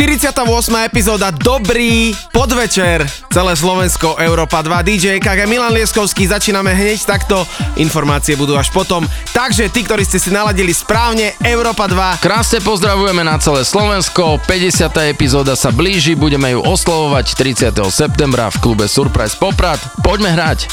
48. 0.00 0.48
epizóda 0.88 1.28
Dobrý 1.28 2.16
podvečer. 2.32 3.04
Celé 3.28 3.52
Slovensko, 3.52 4.16
Európa 4.16 4.64
2, 4.64 4.80
DJ 4.80 5.20
KG 5.20 5.44
Milan 5.44 5.76
Lieskovský. 5.76 6.24
Začíname 6.24 6.72
hneď 6.72 7.04
takto. 7.04 7.44
Informácie 7.76 8.32
budú 8.32 8.56
až 8.56 8.72
potom. 8.72 9.04
Takže 9.36 9.68
tí, 9.68 9.84
ktorí 9.84 10.00
ste 10.08 10.16
si 10.16 10.32
naladili 10.32 10.72
správne, 10.72 11.36
Európa 11.44 11.84
2. 11.84 12.16
Krásne 12.16 12.64
pozdravujeme 12.64 13.20
na 13.28 13.36
celé 13.36 13.60
Slovensko. 13.60 14.40
50. 14.48 14.88
epizóda 15.12 15.52
sa 15.52 15.68
blíži. 15.68 16.16
Budeme 16.16 16.48
ju 16.56 16.64
oslovovať 16.64 17.36
30. 17.36 17.84
septembra 17.92 18.48
v 18.48 18.56
klube 18.56 18.88
Surprise 18.88 19.36
Poprad. 19.36 19.84
Poďme 20.00 20.32
hrať. 20.32 20.64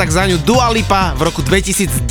tak 0.00 0.16
za 0.16 0.24
ňu 0.24 0.40
Dua 0.48 0.72
Lipa 0.72 1.12
v 1.12 1.28
roku 1.28 1.44
2019 1.44 2.08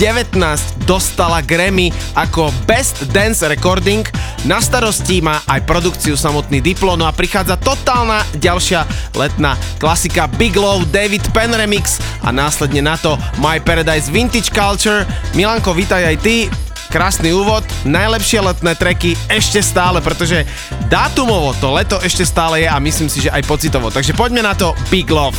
dostala 0.86 1.42
Grammy 1.42 1.90
ako 2.14 2.54
Best 2.70 3.02
Dance 3.10 3.42
Recording. 3.50 4.06
Na 4.46 4.62
starosti 4.62 5.26
má 5.26 5.42
aj 5.50 5.66
produkciu 5.66 6.14
samotný 6.14 6.62
Diplo, 6.62 6.94
no 6.94 7.10
a 7.10 7.18
prichádza 7.18 7.58
totálna 7.58 8.22
ďalšia 8.38 8.86
letná 9.18 9.58
klasika 9.82 10.30
Big 10.38 10.54
Love 10.54 10.86
David 10.94 11.26
Penn 11.34 11.50
Remix 11.50 11.98
a 12.22 12.30
následne 12.30 12.86
na 12.86 12.94
to 12.94 13.18
My 13.42 13.58
Paradise 13.58 14.06
Vintage 14.14 14.54
Culture. 14.54 15.10
Milanko, 15.34 15.74
vítaj 15.74 16.14
aj 16.14 16.18
ty 16.22 16.46
krásny 16.90 17.30
úvod, 17.34 17.62
najlepšie 17.86 18.42
letné 18.42 18.74
treky 18.74 19.14
ešte 19.30 19.62
stále, 19.62 20.02
pretože 20.02 20.42
dátumovo 20.90 21.54
to 21.62 21.70
leto 21.70 22.02
ešte 22.02 22.26
stále 22.26 22.66
je 22.66 22.68
a 22.70 22.82
myslím 22.82 23.10
si, 23.10 23.26
že 23.26 23.34
aj 23.34 23.46
pocitovo. 23.46 23.94
Takže 23.94 24.18
poďme 24.18 24.42
na 24.42 24.58
to 24.58 24.74
Big 24.90 25.10
Love. 25.10 25.38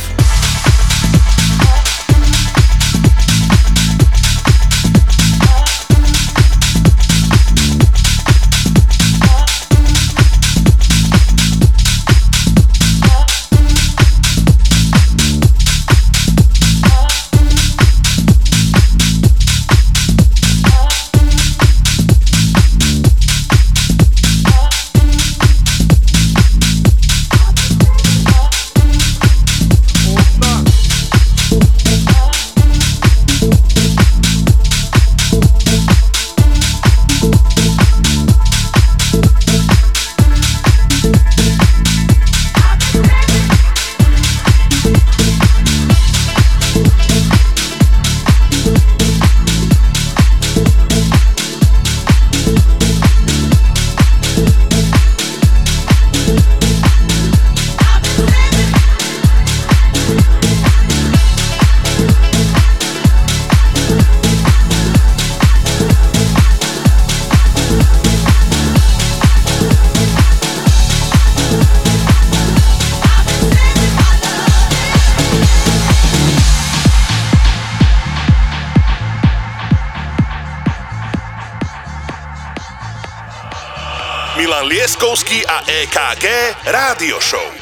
Milan 85.01 85.17
Lieskovský 85.17 85.45
a 85.45 85.65
EKG 85.65 86.25
Rádio 86.69 87.17
Show. 87.17 87.60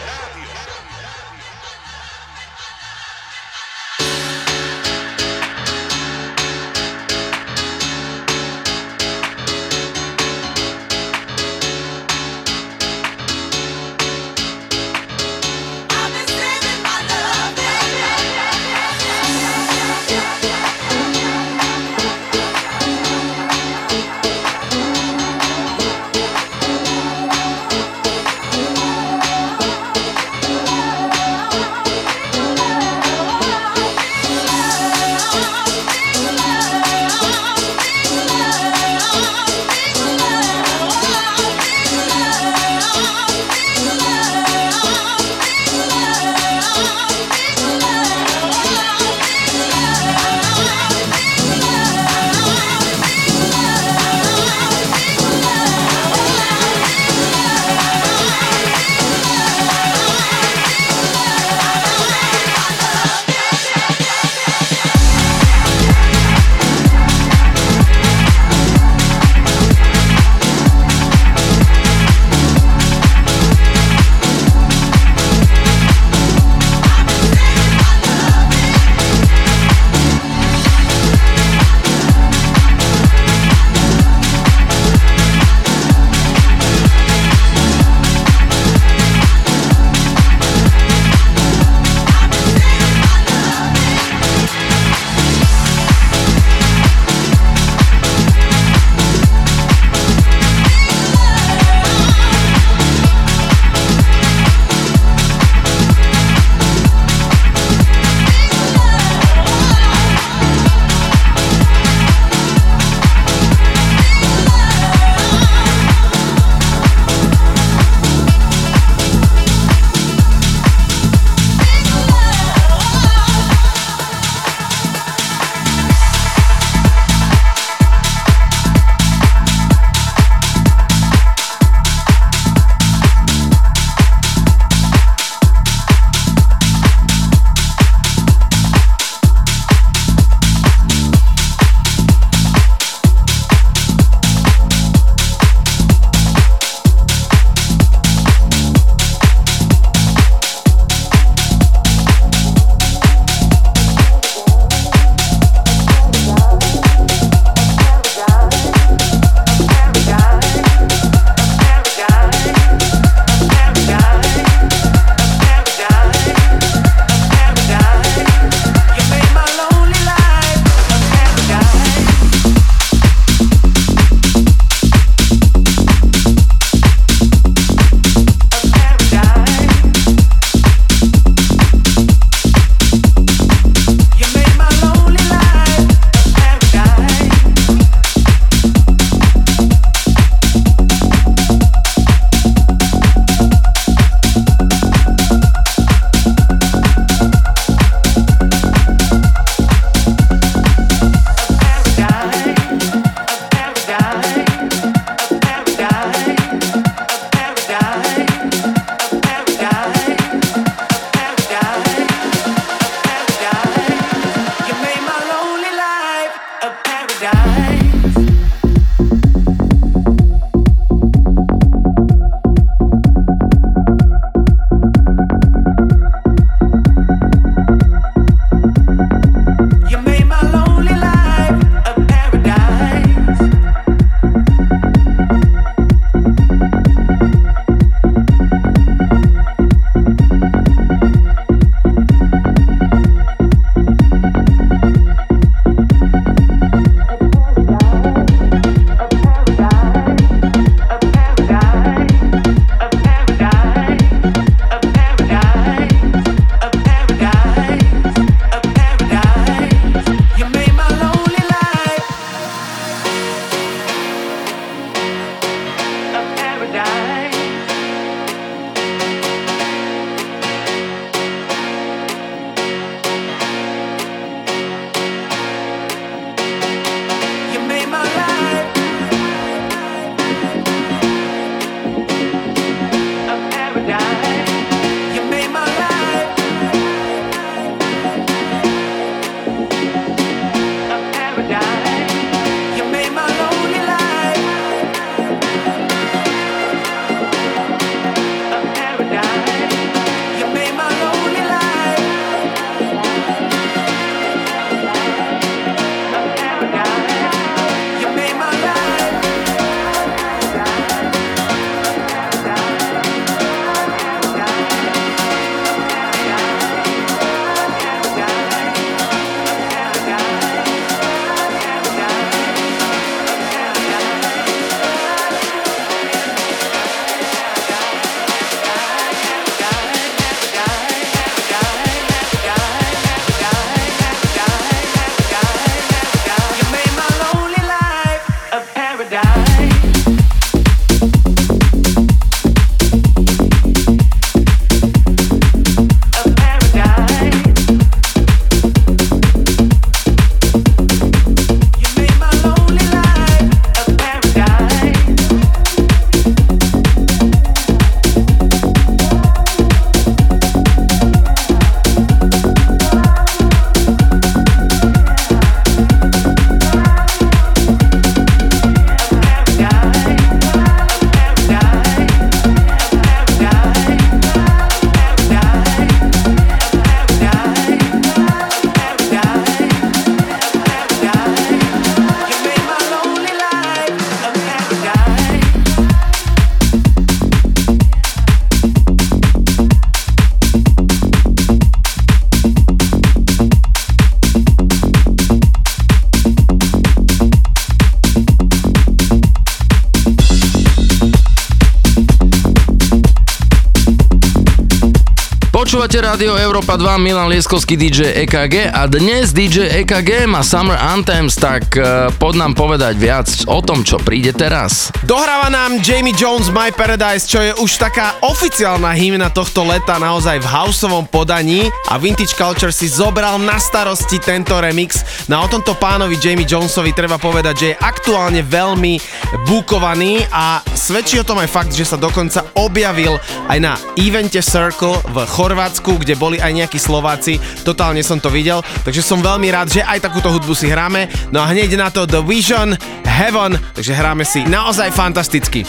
Počúvate 405.89 406.05
rádio 406.05 406.37
Európa 406.37 406.77
2, 406.77 407.01
Milan 407.01 407.33
Lieskovský 407.33 407.73
DJ 407.73 408.13
EKG 408.21 408.69
a 408.69 408.85
dnes 408.85 409.33
DJ 409.33 409.81
EKG 409.81 410.29
má 410.29 410.45
Summer 410.45 410.77
Anthems, 410.77 411.33
tak 411.33 411.65
e, 411.73 412.13
pod 412.13 412.37
nám 412.37 412.53
povedať 412.53 412.93
viac 412.93 413.25
o 413.49 413.57
tom, 413.57 413.81
čo 413.81 413.97
príde 413.97 414.29
teraz. 414.29 414.93
Dohráva 415.01 415.49
nám 415.49 415.81
Jamie 415.81 416.13
Jones 416.13 416.53
My 416.53 416.69
Paradise, 416.69 417.25
čo 417.25 417.41
je 417.41 417.57
už 417.57 417.81
taká 417.81 418.21
oficiálna 418.21 418.93
hymna 418.93 419.33
tohto 419.33 419.65
leta 419.65 419.97
naozaj 419.97 420.37
v 420.37 420.51
houseovom 420.61 421.09
podaní 421.09 421.73
a 421.89 421.97
Vintage 421.97 422.37
Culture 422.37 422.69
si 422.69 422.85
zobral 422.85 423.41
na 423.41 423.57
starosti 423.57 424.21
tento 424.21 424.61
remix. 424.61 425.01
Na 425.25 425.41
no, 425.41 425.49
o 425.49 425.53
tomto 425.57 425.73
pánovi 425.73 426.21
Jamie 426.21 426.45
Jonesovi 426.45 426.93
treba 426.93 427.17
povedať, 427.17 427.55
že 427.57 427.67
je 427.73 427.79
aktuálne 427.81 428.45
veľmi 428.45 429.01
bukovaný 429.49 430.21
a 430.29 430.61
Svedčí 430.89 431.21
o 431.21 431.27
tom 431.27 431.37
aj 431.37 431.53
fakt, 431.53 431.69
že 431.77 431.85
sa 431.85 432.01
dokonca 432.01 432.41
objavil 432.57 433.21
aj 433.45 433.61
na 433.61 433.77
evente 433.93 434.41
Circle 434.41 434.97
v 435.13 435.21
Chorvátsku, 435.21 436.01
kde 436.01 436.17
boli 436.17 436.41
aj 436.41 436.49
nejakí 436.49 436.81
Slováci. 436.81 437.37
Totálne 437.61 438.01
som 438.01 438.17
to 438.17 438.33
videl, 438.33 438.65
takže 438.81 439.05
som 439.05 439.21
veľmi 439.21 439.53
rád, 439.53 439.69
že 439.69 439.85
aj 439.85 440.09
takúto 440.09 440.33
hudbu 440.33 440.57
si 440.57 440.65
hráme. 440.65 441.05
No 441.29 441.45
a 441.45 441.53
hneď 441.53 441.77
na 441.77 441.93
to 441.93 442.09
The 442.09 442.25
Vision, 442.25 442.73
Heaven, 443.05 443.61
takže 443.77 443.93
hráme 443.93 444.25
si 444.25 444.41
naozaj 444.49 444.89
fantasticky. 444.89 445.61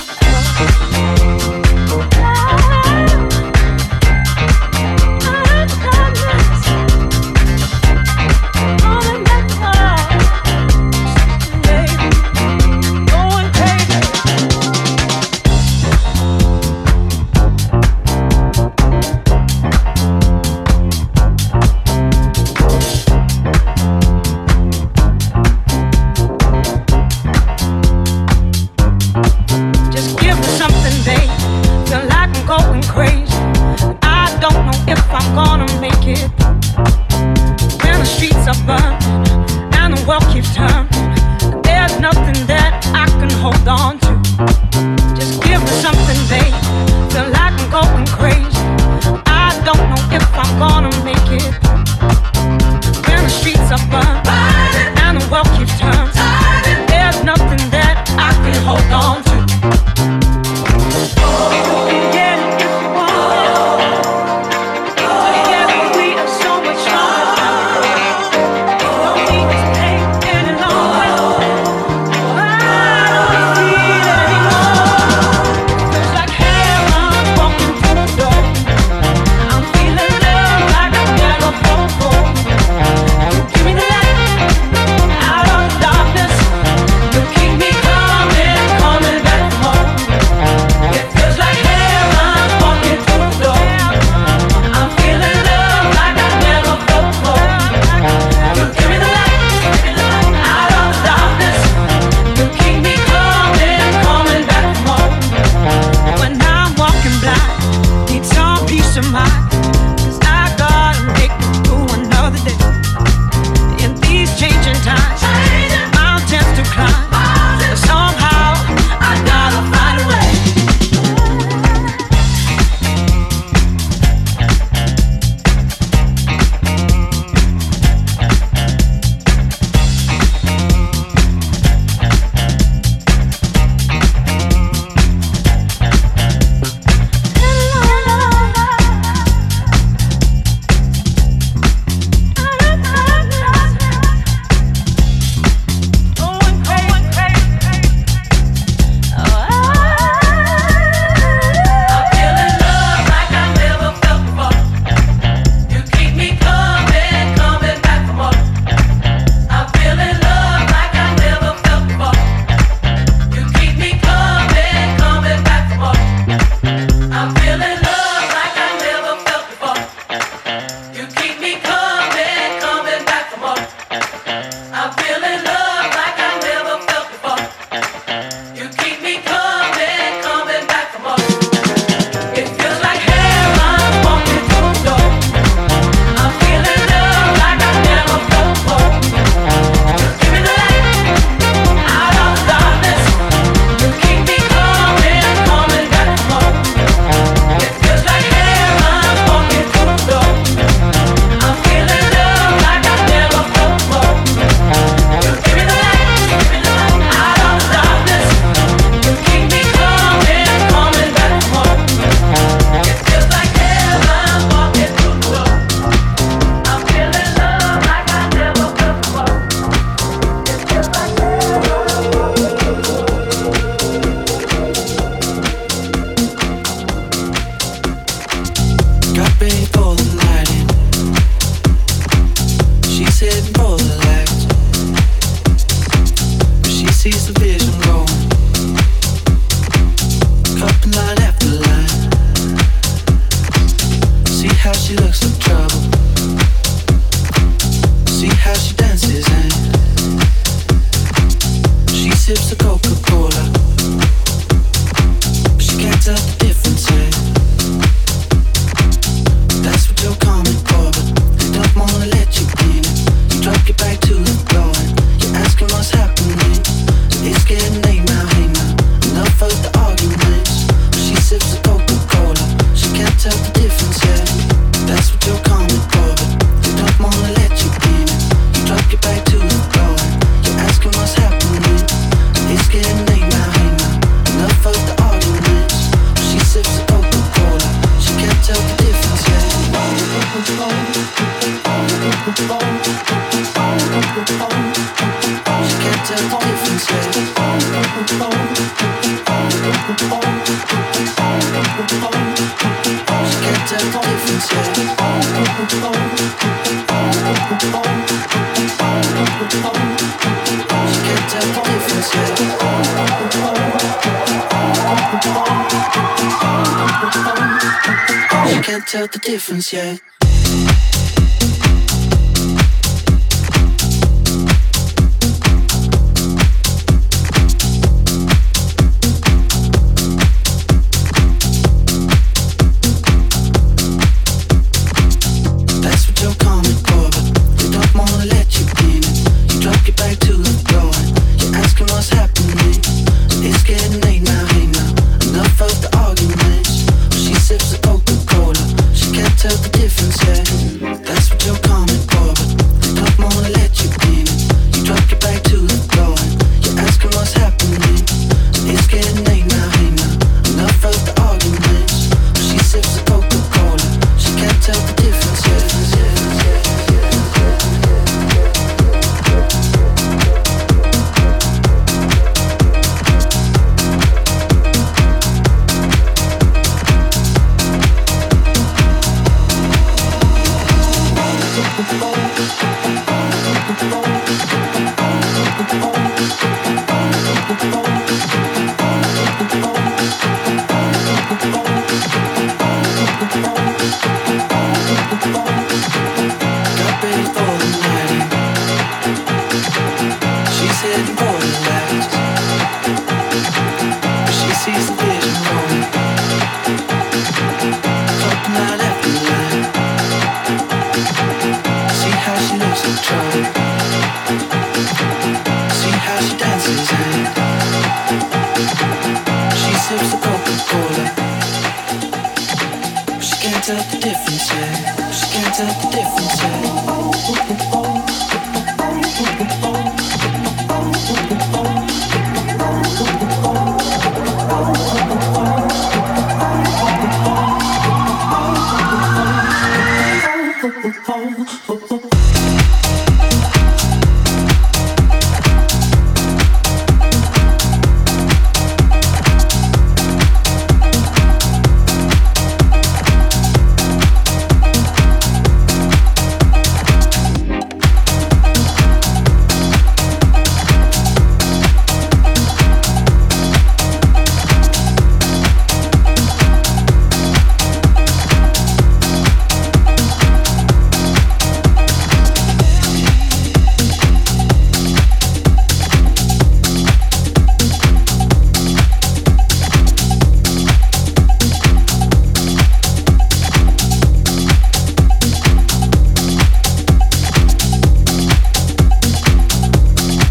The 319.60 319.99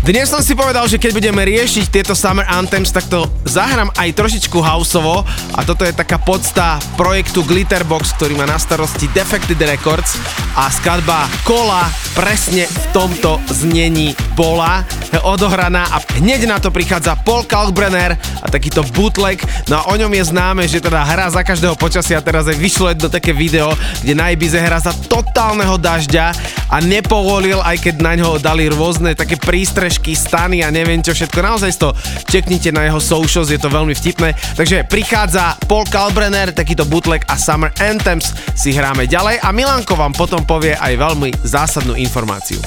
Dnes 0.10 0.26
som 0.26 0.42
si 0.42 0.58
povedal, 0.58 0.90
že 0.90 0.98
keď 0.98 1.22
budeme 1.22 1.38
riešiť 1.46 1.94
tieto 1.94 2.18
Summer 2.18 2.42
Anthems, 2.50 2.90
tak 2.90 3.06
to 3.14 3.30
zahrám 3.46 3.94
aj 3.94 4.18
trošičku 4.18 4.58
houseovo. 4.58 5.22
A 5.54 5.62
toto 5.62 5.86
je 5.86 5.94
taká 5.94 6.18
podsta 6.18 6.82
projektu 6.98 7.46
Glitterbox, 7.46 8.18
ktorý 8.18 8.34
má 8.34 8.50
na 8.50 8.58
starosti 8.58 9.06
Defected 9.14 9.62
Records. 9.62 10.18
A 10.58 10.66
skladba 10.74 11.30
Kola 11.46 11.86
presne 12.18 12.66
v 12.66 12.86
tomto 12.90 13.38
znení 13.54 14.18
bola. 14.34 14.82
Odohraná 15.22 15.86
a 15.94 16.02
hneď 16.18 16.50
na 16.50 16.58
to 16.58 16.74
prichádza 16.74 17.14
Paul 17.22 17.46
Kalkbrenner 17.46 18.18
a 18.42 18.48
takýto 18.50 18.86
bootleg, 18.94 19.42
no 19.66 19.82
a 19.82 19.84
o 19.90 19.98
ňom 19.98 20.10
je 20.14 20.24
známe, 20.30 20.64
že 20.70 20.80
teda 20.80 21.02
hrá 21.02 21.28
za 21.34 21.42
každého 21.42 21.74
počasia 21.74 22.22
teraz 22.22 22.46
aj 22.46 22.56
vyšlo 22.56 22.94
jedno 22.94 23.10
také 23.10 23.34
video, 23.34 23.74
kde 24.06 24.14
na 24.14 24.30
Ibize 24.30 24.62
hrá 24.62 24.78
za 24.78 24.94
totálneho 25.10 25.82
dažďa 25.82 26.49
a 26.70 26.78
nepovolil, 26.82 27.60
aj 27.66 27.82
keď 27.82 27.96
na 28.02 28.14
ňo 28.16 28.38
dali 28.38 28.70
rôzne 28.70 29.18
také 29.18 29.36
prístrežky, 29.36 30.14
stany 30.14 30.62
a 30.62 30.70
neviem 30.70 31.02
čo 31.02 31.18
všetko. 31.18 31.42
Naozaj 31.42 31.72
to 31.82 31.90
čeknite 32.30 32.70
na 32.70 32.86
jeho 32.86 33.02
socials, 33.02 33.50
je 33.50 33.58
to 33.58 33.74
veľmi 33.74 33.94
vtipné. 33.98 34.38
Takže 34.54 34.86
prichádza 34.86 35.58
Paul 35.66 35.90
Kalbrenner, 35.90 36.54
takýto 36.54 36.86
bootleg 36.86 37.26
a 37.26 37.36
Summer 37.36 37.74
Anthems 37.82 38.32
si 38.54 38.72
hráme 38.72 39.10
ďalej 39.10 39.42
a 39.42 39.50
Milanko 39.50 39.98
vám 39.98 40.14
potom 40.14 40.46
povie 40.46 40.78
aj 40.78 40.94
veľmi 40.96 41.34
zásadnú 41.42 41.98
informáciu. 41.98 42.62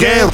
Guerre 0.00 0.29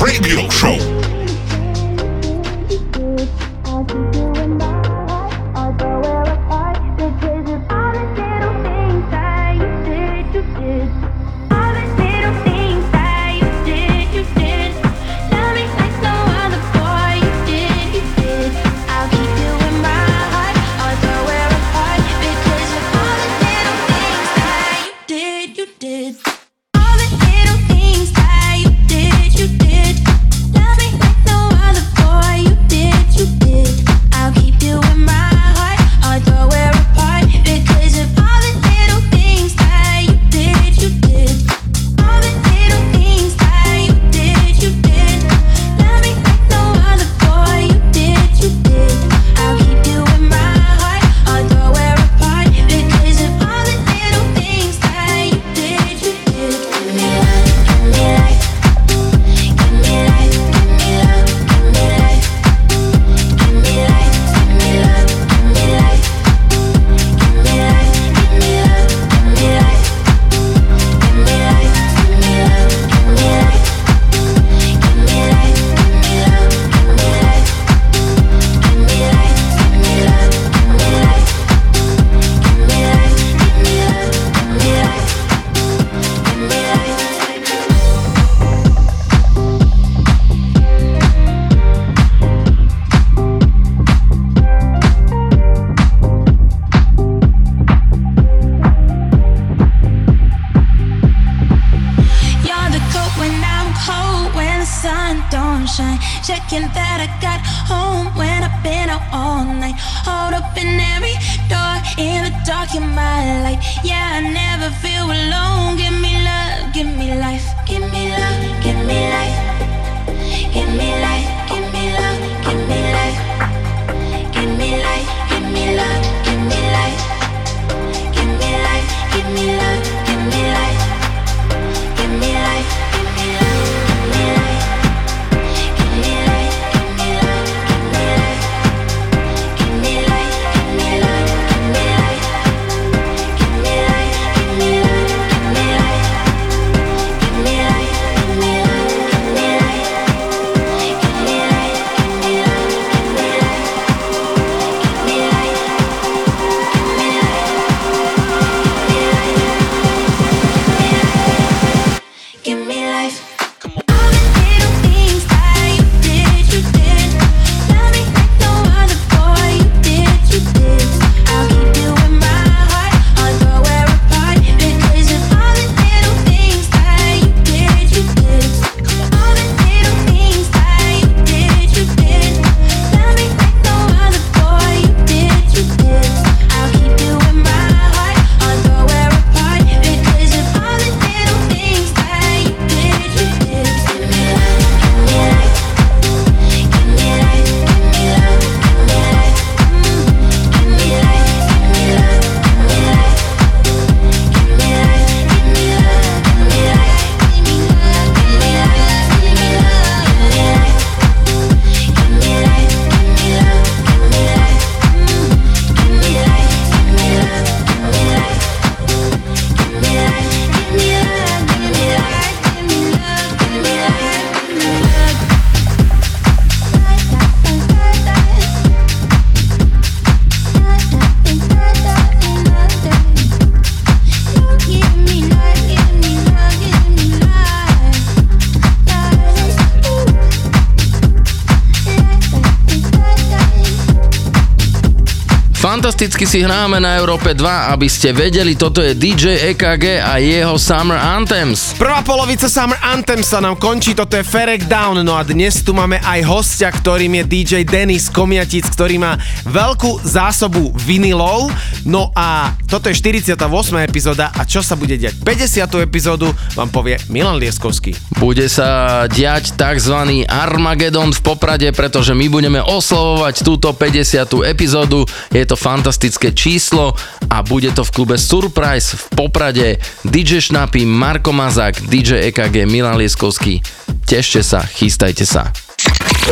Fantasticky 245.87 246.27
si 246.27 246.43
hráme 246.43 246.83
na 246.83 246.99
Európe 246.99 247.31
2, 247.31 247.71
aby 247.71 247.87
ste 247.87 248.11
vedeli, 248.11 248.59
toto 248.59 248.83
je 248.83 248.99
DJ 248.99 249.55
EKG 249.55 250.03
a 250.03 250.19
jeho 250.19 250.59
Summer 250.59 250.99
Anthems. 250.99 251.79
Prvá 251.79 252.03
polovica 252.03 252.51
Summer 252.51 252.75
Anthems 252.83 253.31
sa 253.31 253.39
nám 253.39 253.55
končí, 253.55 253.95
toto 253.95 254.19
je 254.19 254.27
Ferek 254.27 254.67
Down, 254.67 255.07
no 255.07 255.15
a 255.15 255.23
dnes 255.23 255.63
tu 255.63 255.71
máme 255.71 256.03
aj 256.03 256.27
hostia, 256.27 256.75
ktorým 256.75 257.23
je 257.23 257.25
DJ 257.31 257.63
Denis 257.63 258.11
Komiatic, 258.11 258.67
ktorý 258.67 258.99
má 258.99 259.15
veľkú 259.47 260.03
zásobu 260.03 260.75
vinilov, 260.75 261.55
no 261.87 262.11
a 262.19 262.59
toto 262.67 262.91
je 262.91 262.99
48. 262.99 263.39
epizóda 263.87 264.35
a 264.35 264.43
čo 264.43 264.67
sa 264.67 264.75
bude 264.75 264.99
diať 264.99 265.23
50. 265.23 265.87
epizódu, 265.87 266.35
vám 266.59 266.67
povie 266.67 266.99
Milan 267.15 267.39
Lieskovský. 267.39 267.95
Bude 268.19 268.51
sa 268.51 269.07
diať 269.07 269.55
tzv. 269.55 270.27
Armagedon 270.27 271.15
v 271.15 271.21
Poprade, 271.23 271.71
pretože 271.71 272.11
my 272.11 272.27
budeme 272.27 272.59
oslovovať 272.59 273.47
túto 273.47 273.71
50. 273.71 274.51
epizódu. 274.51 275.07
Je 275.31 275.47
to 275.47 275.55
fan 275.55 275.76
fantastické 275.77 276.33
číslo 276.33 276.97
a 277.29 277.45
bude 277.45 277.69
to 277.77 277.85
v 277.85 277.93
klube 277.93 278.17
Surprise 278.17 278.97
v 278.97 279.05
Poprade. 279.13 279.69
DJ 280.09 280.41
Šnapy, 280.41 280.89
Marko 280.89 281.37
Mazák, 281.37 281.85
DJ 281.85 282.33
EKG, 282.33 282.65
Milan 282.65 282.97
Lieskovský. 282.97 283.61
Tešte 284.09 284.41
sa, 284.41 284.65
chystajte 284.65 285.29
sa. 285.29 285.53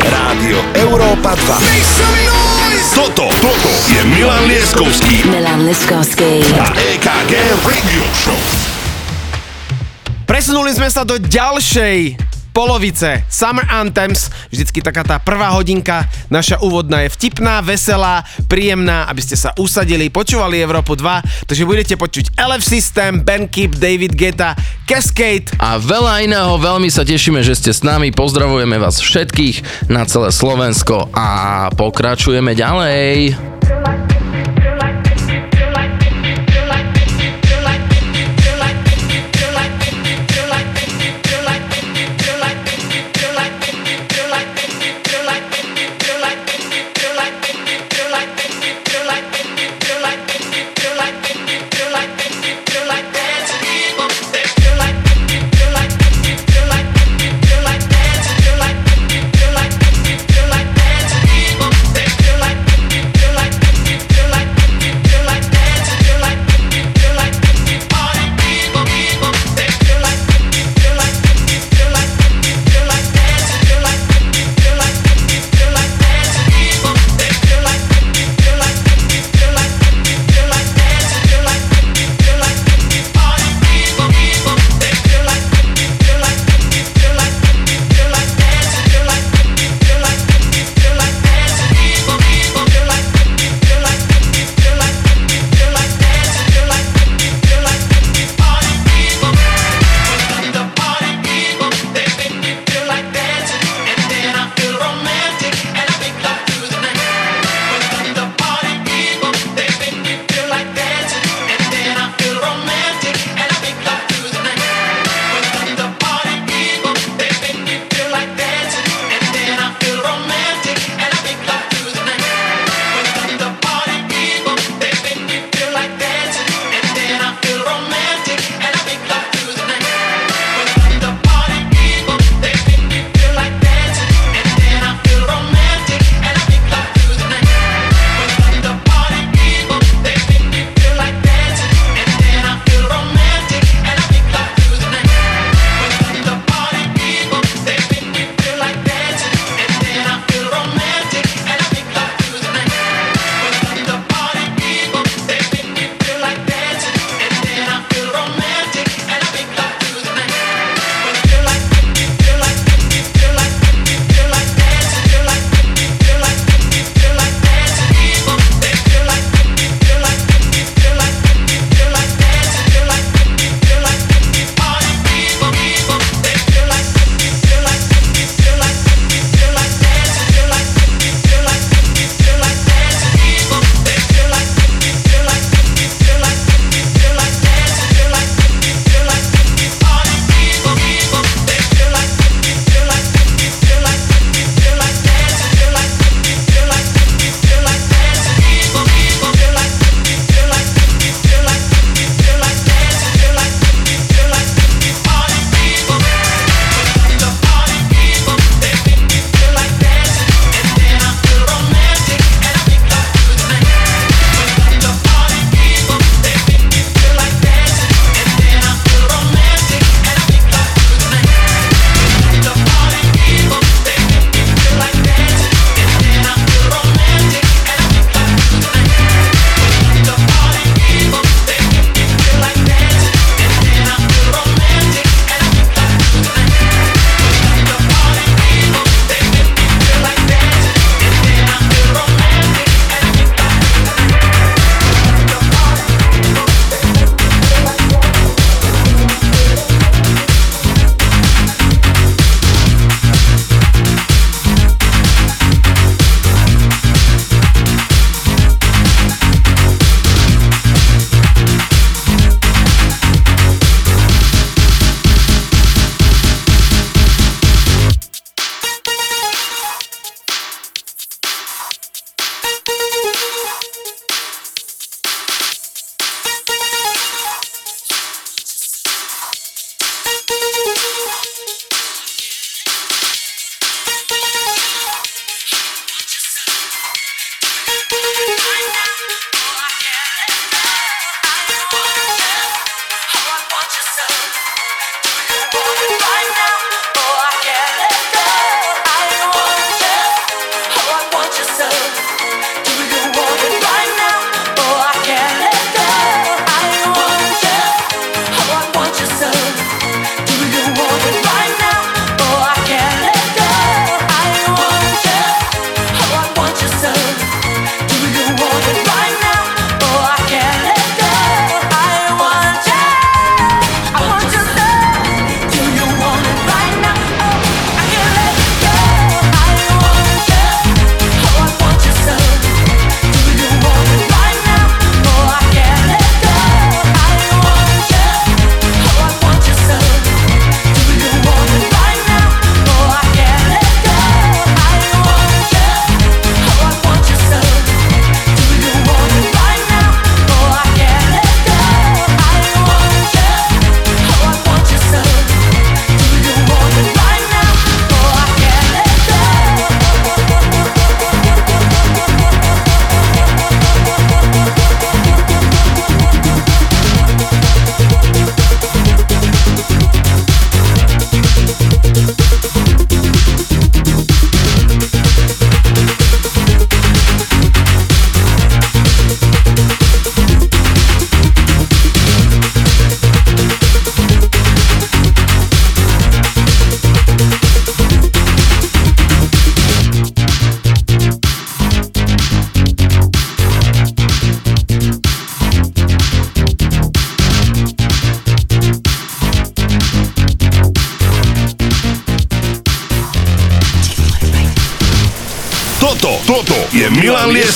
Rádio 0.00 0.64
Európa 0.80 1.36
2. 1.36 2.96
Toto, 2.96 3.28
toto 3.44 3.70
je 3.92 4.00
Milan 4.16 4.48
Lieskovský. 4.48 5.28
Milan 5.28 5.68
Lieskovský. 5.68 6.40
A 6.56 6.72
EKG 6.96 7.32
Radio 7.68 8.04
Show. 8.16 8.40
Presunuli 10.24 10.72
sme 10.72 10.88
sa 10.88 11.04
do 11.04 11.20
ďalšej 11.20 12.33
polovice. 12.54 13.26
Summer 13.26 13.66
Anthems, 13.66 14.30
vždycky 14.48 14.78
taká 14.78 15.02
tá 15.02 15.18
prvá 15.18 15.50
hodinka, 15.58 16.06
naša 16.30 16.62
úvodná 16.62 17.02
je 17.02 17.10
vtipná, 17.10 17.58
veselá, 17.58 18.22
príjemná, 18.46 19.10
aby 19.10 19.18
ste 19.18 19.34
sa 19.34 19.50
usadili, 19.58 20.06
počúvali 20.06 20.62
Európu 20.62 20.94
2, 20.94 21.50
takže 21.50 21.66
budete 21.66 21.94
počuť 21.98 22.38
LF 22.38 22.62
System, 22.62 23.26
Ben 23.26 23.50
Keep, 23.50 23.82
David 23.82 24.14
Geta, 24.14 24.54
Cascade, 24.86 25.50
A 25.58 25.82
veľa 25.82 26.22
iného, 26.22 26.54
veľmi 26.54 26.86
sa 26.86 27.02
tešíme, 27.02 27.42
že 27.42 27.58
ste 27.58 27.74
s 27.74 27.82
nami, 27.82 28.14
pozdravujeme 28.14 28.78
vás 28.78 29.02
všetkých 29.02 29.90
na 29.90 30.06
celé 30.06 30.30
Slovensko 30.30 31.10
a 31.10 31.26
pokračujeme 31.74 32.54
ďalej. 32.54 33.34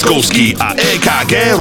Milan 0.08 0.24
Lieskovský 0.24 0.56
a 0.56 0.72
EKG 0.72 1.57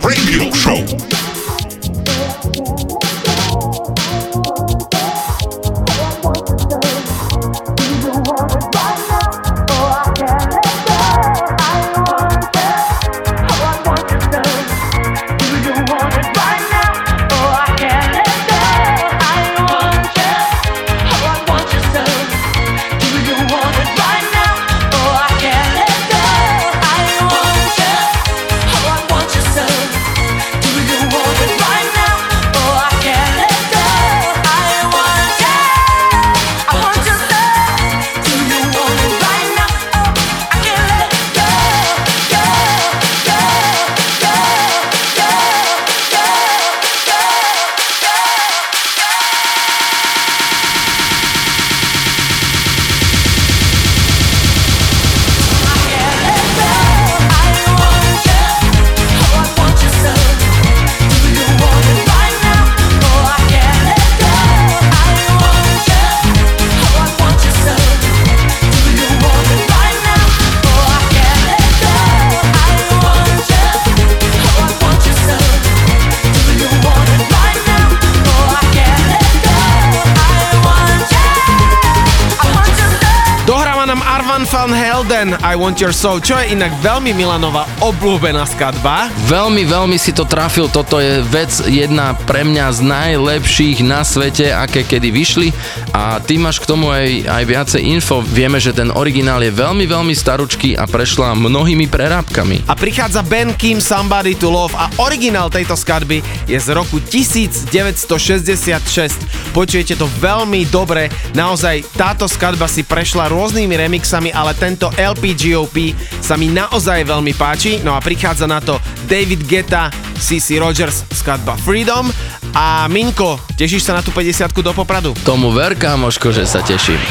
Want 85.78 85.94
Your 85.94 85.94
Soul, 85.94 86.26
čo 86.26 86.34
je 86.42 86.58
inak 86.58 86.74
veľmi 86.82 87.14
Milanová 87.14 87.70
obľúbená 87.86 88.50
skladba. 88.50 89.14
Veľmi, 89.30 89.62
veľmi 89.62 89.94
si 90.02 90.10
to 90.10 90.26
trafil, 90.26 90.66
toto 90.66 90.98
je 90.98 91.22
vec 91.22 91.54
jedna 91.70 92.18
pre 92.18 92.42
mňa 92.42 92.66
z 92.74 92.82
najlepších 92.82 93.86
na 93.86 94.02
svete, 94.02 94.50
aké 94.50 94.82
kedy 94.82 95.14
vyšli 95.14 95.54
a 95.94 96.18
ty 96.18 96.42
máš 96.42 96.66
k 96.66 96.66
tomu 96.66 96.90
aj, 96.90 97.30
aj 97.30 97.44
viacej 97.46 97.94
info. 97.94 98.26
Vieme, 98.26 98.58
že 98.58 98.74
ten 98.74 98.90
originál 98.90 99.38
je 99.46 99.54
veľmi, 99.54 99.86
veľmi 99.86 100.18
staručký 100.18 100.74
a 100.82 100.90
prešla 100.90 101.38
mnohými 101.38 101.86
prerábkami. 101.86 102.66
A 102.66 102.74
prichádza 102.74 103.22
Ben 103.22 103.54
Kim 103.54 103.78
Somebody 103.78 104.34
to 104.34 104.50
Love 104.50 104.74
a 104.74 104.90
originál 104.98 105.54
tejto 105.54 105.78
skladby 105.78 106.26
je 106.50 106.58
z 106.58 106.74
roku 106.74 106.98
1966. 106.98 109.27
Počujete 109.58 109.98
to 109.98 110.06
veľmi 110.22 110.70
dobre, 110.70 111.10
naozaj 111.34 111.82
táto 111.98 112.30
skladba 112.30 112.70
si 112.70 112.86
prešla 112.86 113.26
rôznymi 113.26 113.74
remixami, 113.74 114.30
ale 114.30 114.54
tento 114.54 114.94
LPGOP 114.94 115.98
sa 116.22 116.38
mi 116.38 116.46
naozaj 116.46 117.02
veľmi 117.02 117.34
páči. 117.34 117.82
No 117.82 117.98
a 117.98 118.00
prichádza 118.00 118.46
na 118.46 118.62
to 118.62 118.78
David 119.10 119.50
Guetta, 119.50 119.90
CC 120.22 120.62
Rogers, 120.62 121.10
skladba 121.10 121.58
Freedom 121.58 122.06
a 122.54 122.86
Minko, 122.86 123.42
tešíš 123.58 123.90
sa 123.90 123.98
na 123.98 124.06
tú 124.06 124.14
50 124.14 124.46
do 124.62 124.78
Popradu? 124.78 125.18
Tomu 125.26 125.50
ver, 125.50 125.74
kamoško, 125.74 126.30
že 126.30 126.46
sa 126.46 126.62
teším. 126.62 127.02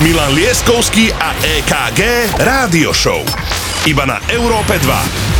Milan 0.00 0.32
Lieskovský 0.32 1.12
a 1.12 1.36
EKG 1.36 2.00
Rádio 2.40 2.96
Show. 2.96 3.20
Iba 3.84 4.08
na 4.08 4.24
Európe 4.32 4.80
2. 4.80 5.33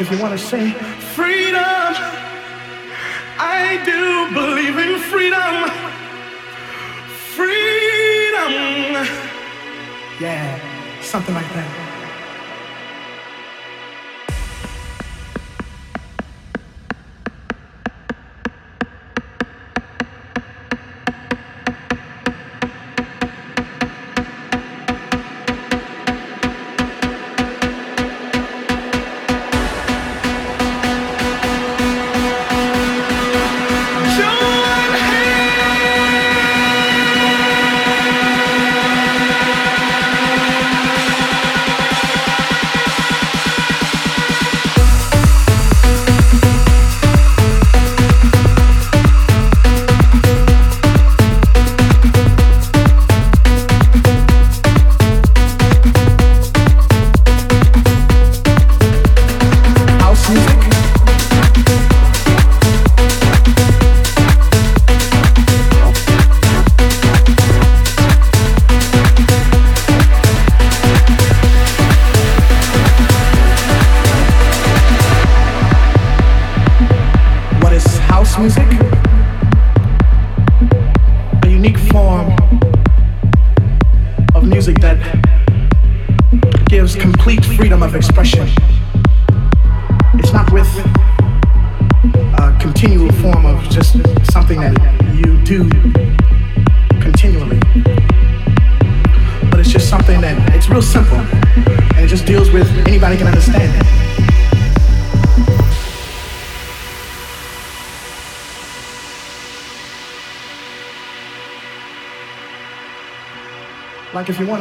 If 0.00 0.10
you 0.10 0.18
wanna 0.18 0.38
sing. 0.38 0.91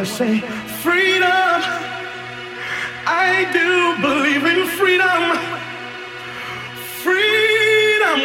wanna 0.02 0.14
say 0.16 0.39
freedom. 0.82 1.62
I 3.06 3.47
do 3.54 4.02
believe 4.02 4.43
in 4.45 4.68
freedom. 4.80 5.38
Freedom. 7.04 8.20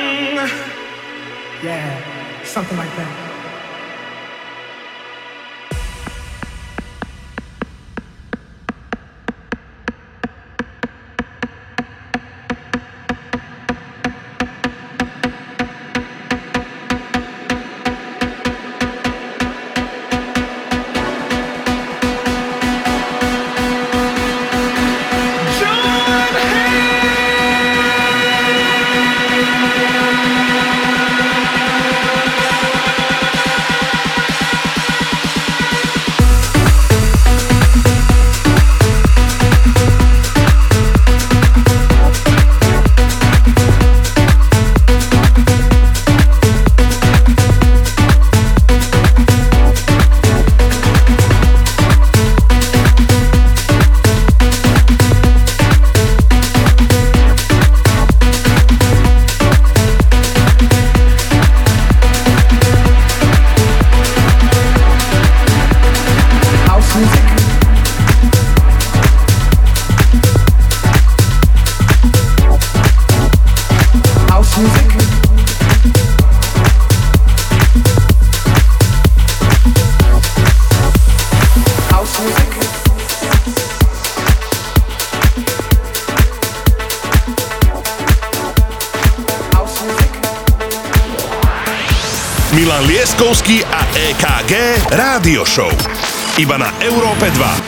Yeah, 1.63 2.45
something 2.45 2.79
like 2.79 2.97
that. 2.97 3.26
iba 96.47 96.63
na 96.63 96.71
Európe 96.79 97.27
2. 97.35 97.66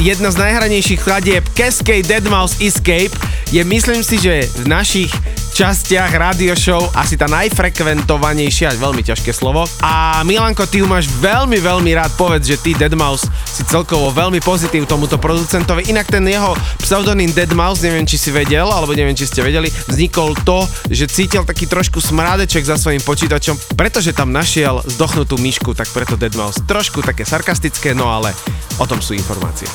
jedna 0.00 0.32
z 0.32 0.36
najhranejších 0.36 1.00
kladieb 1.04 1.44
Cascade 1.52 2.08
Deadmau5 2.08 2.64
Escape 2.64 3.14
je 3.52 3.64
myslím 3.64 4.00
si, 4.00 4.16
že 4.16 4.48
v 4.64 4.68
našich 4.68 5.12
častiach 5.60 6.16
radio 6.16 6.56
show 6.56 6.80
asi 6.96 7.20
tá 7.20 7.28
najfrekventovanejšia, 7.28 8.72
až 8.72 8.80
veľmi 8.80 9.04
ťažké 9.04 9.28
slovo. 9.28 9.68
A 9.84 10.24
Milanko, 10.24 10.64
ty 10.64 10.80
ju 10.80 10.88
máš 10.88 11.12
veľmi, 11.20 11.60
veľmi 11.60 11.92
rád, 12.00 12.16
povedz, 12.16 12.48
že 12.48 12.56
ty 12.56 12.72
Deadmouse 12.72 13.28
si 13.44 13.60
celkovo 13.68 14.08
veľmi 14.08 14.40
pozitív 14.40 14.88
tomuto 14.88 15.20
producentovi. 15.20 15.92
Inak 15.92 16.08
ten 16.08 16.24
jeho 16.24 16.56
pseudonym 16.80 17.28
Deadmouse, 17.36 17.84
neviem 17.84 18.08
či 18.08 18.16
si 18.16 18.32
vedel, 18.32 18.64
alebo 18.64 18.96
neviem 18.96 19.12
či 19.12 19.28
ste 19.28 19.44
vedeli, 19.44 19.68
vznikol 19.68 20.32
to, 20.48 20.64
že 20.88 21.12
cítil 21.12 21.44
taký 21.44 21.68
trošku 21.68 22.00
smrádeček 22.00 22.64
za 22.64 22.80
svojim 22.80 23.04
počítačom, 23.04 23.76
pretože 23.76 24.16
tam 24.16 24.32
našiel 24.32 24.80
zdochnutú 24.96 25.36
myšku, 25.36 25.76
tak 25.76 25.92
preto 25.92 26.16
Deadmouse. 26.16 26.64
Trošku 26.64 27.04
také 27.04 27.28
sarkastické, 27.28 27.92
no 27.92 28.08
ale 28.08 28.32
o 28.80 28.88
tom 28.88 29.04
sú 29.04 29.12
informácie. 29.12 29.68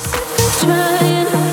Trying 0.58 1.45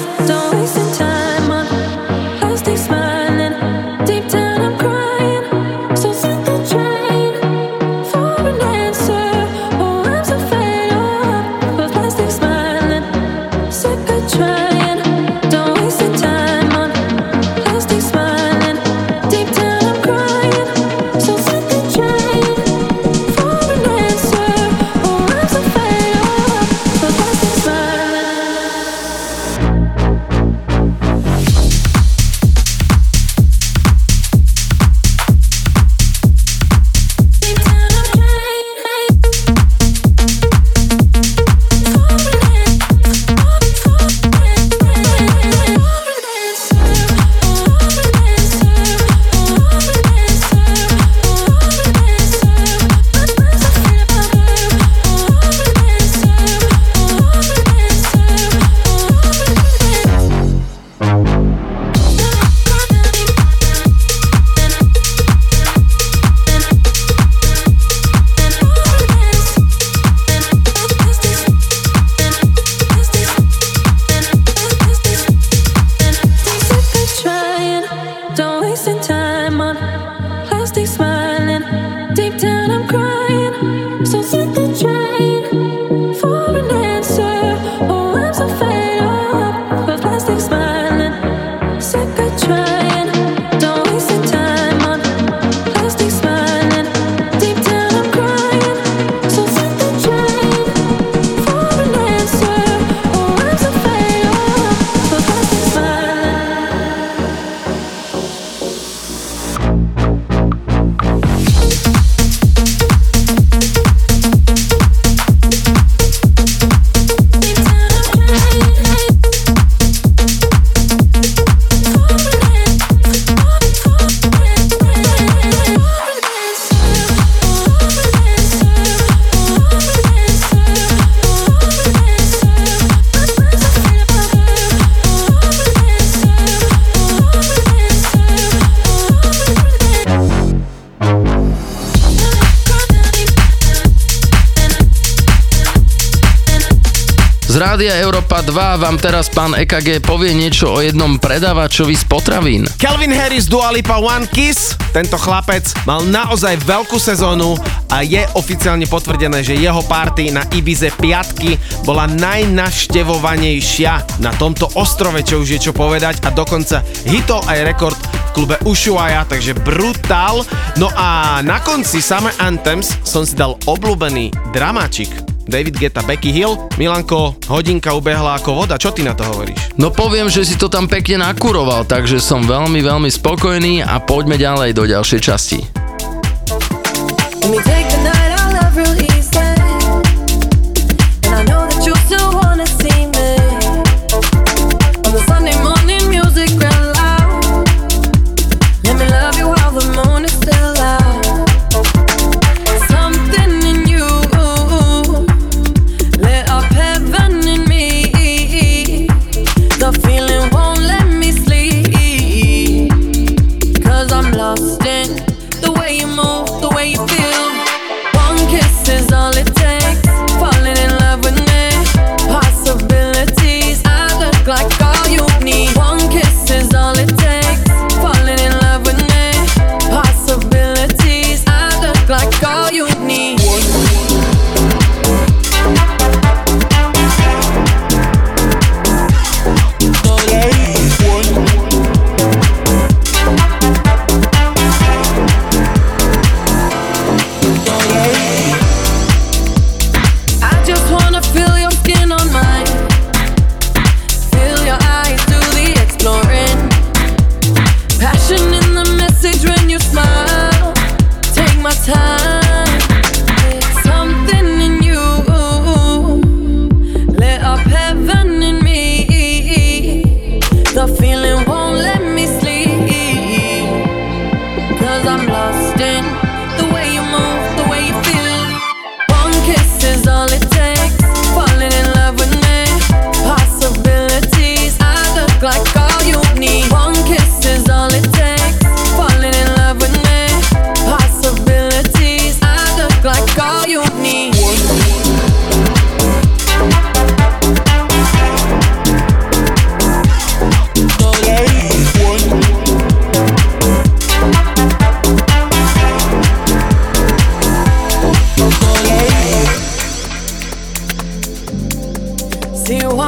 Rádia 147.72 148.04
Európa 148.04 148.44
2 148.44 148.84
vám 148.84 149.00
teraz 149.00 149.32
pán 149.32 149.56
EKG 149.56 150.04
povie 150.04 150.36
niečo 150.36 150.76
o 150.76 150.84
jednom 150.84 151.16
predávačovi 151.16 151.96
z 151.96 152.04
potravín. 152.04 152.68
Calvin 152.76 153.16
Harris 153.16 153.48
Dua 153.48 153.72
Lipa 153.72 153.96
One 153.96 154.28
Kiss, 154.28 154.76
tento 154.92 155.16
chlapec 155.16 155.64
mal 155.88 156.04
naozaj 156.04 156.60
veľkú 156.68 157.00
sezónu 157.00 157.56
a 157.88 158.04
je 158.04 158.28
oficiálne 158.36 158.84
potvrdené, 158.84 159.40
že 159.40 159.56
jeho 159.56 159.80
party 159.88 160.36
na 160.36 160.44
Ibize 160.52 160.92
piatky 161.00 161.56
bola 161.88 162.04
najnaštevovanejšia 162.12 164.20
na 164.20 164.36
tomto 164.36 164.68
ostrove, 164.76 165.24
čo 165.24 165.40
už 165.40 165.56
je 165.56 165.60
čo 165.64 165.72
povedať 165.72 166.20
a 166.28 166.30
dokonca 166.34 166.84
hitol 167.08 167.40
aj 167.48 167.64
rekord 167.64 167.96
v 167.96 168.36
klube 168.36 168.60
Ushuaia, 168.68 169.24
takže 169.24 169.56
brutál. 169.56 170.44
No 170.76 170.92
a 170.92 171.40
na 171.40 171.56
konci 171.64 172.04
Summer 172.04 172.36
Anthems 172.36 173.00
som 173.00 173.24
si 173.24 173.32
dal 173.32 173.56
obľúbený 173.64 174.28
dramáčik 174.52 175.21
David 175.52 175.76
Geta, 175.76 176.00
Becky 176.00 176.32
Hill. 176.32 176.56
Milanko, 176.80 177.36
hodinka 177.52 177.92
ubehla 177.92 178.40
ako 178.40 178.64
voda, 178.64 178.80
čo 178.80 178.88
ty 178.88 179.04
na 179.04 179.12
to 179.12 179.28
hovoríš? 179.28 179.76
No 179.76 179.92
poviem, 179.92 180.32
že 180.32 180.48
si 180.48 180.56
to 180.56 180.72
tam 180.72 180.88
pekne 180.88 181.20
nakuroval, 181.20 181.84
takže 181.84 182.16
som 182.16 182.40
veľmi, 182.48 182.80
veľmi 182.80 183.12
spokojný 183.12 183.84
a 183.84 184.00
poďme 184.00 184.40
ďalej 184.40 184.72
do 184.72 184.88
ďalšej 184.88 185.20
časti. 185.20 185.71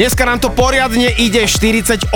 Dneska 0.00 0.24
nám 0.24 0.40
to 0.40 0.48
poriadne 0.48 1.12
ide, 1.20 1.44
48. 1.44 2.08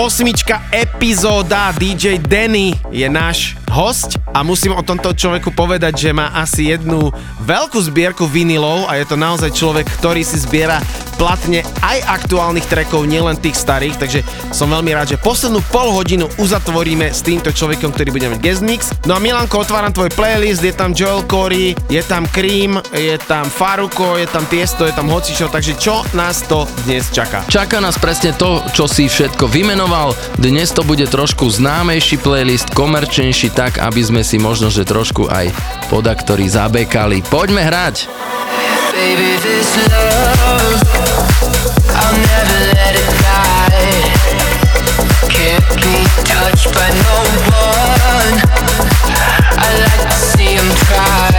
epizóda, 0.73 1.69
DJ 1.77 2.17
Denny 2.17 2.73
je 2.89 3.05
náš 3.13 3.61
host 3.69 4.17
a 4.33 4.41
musím 4.41 4.73
o 4.73 4.81
tomto 4.81 5.13
človeku 5.13 5.53
povedať, 5.53 6.09
že 6.09 6.17
má 6.17 6.33
asi 6.33 6.73
jednu 6.73 7.13
veľkú 7.45 7.77
zbierku 7.77 8.25
vinilov 8.25 8.89
a 8.89 8.97
je 8.97 9.05
to 9.05 9.21
naozaj 9.21 9.53
človek, 9.53 9.85
ktorý 10.01 10.25
si 10.25 10.41
zbiera 10.41 10.81
platne 11.21 11.61
aj 11.85 12.25
aktuálnych 12.25 12.65
trackov, 12.65 13.05
nielen 13.05 13.37
tých 13.37 13.61
starých, 13.61 14.01
takže 14.01 14.25
som 14.55 14.71
veľmi 14.71 14.95
rád, 14.95 15.19
že 15.19 15.19
poslednú 15.19 15.59
pol 15.75 15.91
hodinu 15.91 16.31
uzatvoríme 16.39 17.11
s 17.11 17.27
týmto 17.27 17.51
človekom, 17.51 17.91
ktorý 17.91 18.15
bude 18.15 18.31
mať 18.31 18.39
guest 18.39 18.63
mix. 18.63 18.95
No 19.03 19.19
a 19.19 19.21
Milanko, 19.21 19.59
otváram 19.59 19.91
tvoj 19.91 20.15
playlist, 20.15 20.63
je 20.63 20.71
tam 20.71 20.95
Joel 20.95 21.27
Corey, 21.27 21.75
je 21.91 21.99
tam 22.07 22.23
Cream, 22.31 22.79
je 22.95 23.19
tam 23.27 23.51
Faruko, 23.51 24.15
je 24.15 24.31
tam 24.31 24.47
Tiesto, 24.47 24.87
je 24.87 24.95
tam 24.95 25.11
hocičo, 25.11 25.51
takže 25.51 25.75
čo 25.75 26.07
nás 26.15 26.47
to 26.47 26.71
dnes 26.87 27.11
čaká? 27.11 27.43
Čaká 27.51 27.83
nás 27.83 27.99
presne 27.99 28.31
to, 28.39 28.63
čo 28.71 28.87
si 28.87 29.11
všetko 29.11 29.51
vymenoval. 29.51 30.15
Dnes 30.39 30.71
to 30.71 30.87
bude 30.87 31.03
trošku 31.11 31.51
známejší 31.51 32.23
playlist, 32.23 32.71
komerčnejší 32.71 33.51
tak, 33.51 33.83
aby 33.83 34.07
sme 34.07 34.23
si 34.23 34.39
možno, 34.39 34.71
že 34.71 34.87
trošku 34.87 35.27
aj 35.27 35.51
podaktori 35.91 36.47
zabekali. 36.47 37.27
Poďme 37.27 37.67
hrať! 37.67 38.07
Baby, 38.95 39.35
this 39.43 39.75
love, 39.91 40.79
I'll 41.91 42.15
never 42.15 42.61
let 42.79 42.95
it 42.95 43.14
Cause 45.85 46.01
I 49.67 49.71
like 49.85 50.05
to 50.09 50.19
see 50.33 50.53
him 50.57 50.69
try. 50.89 51.33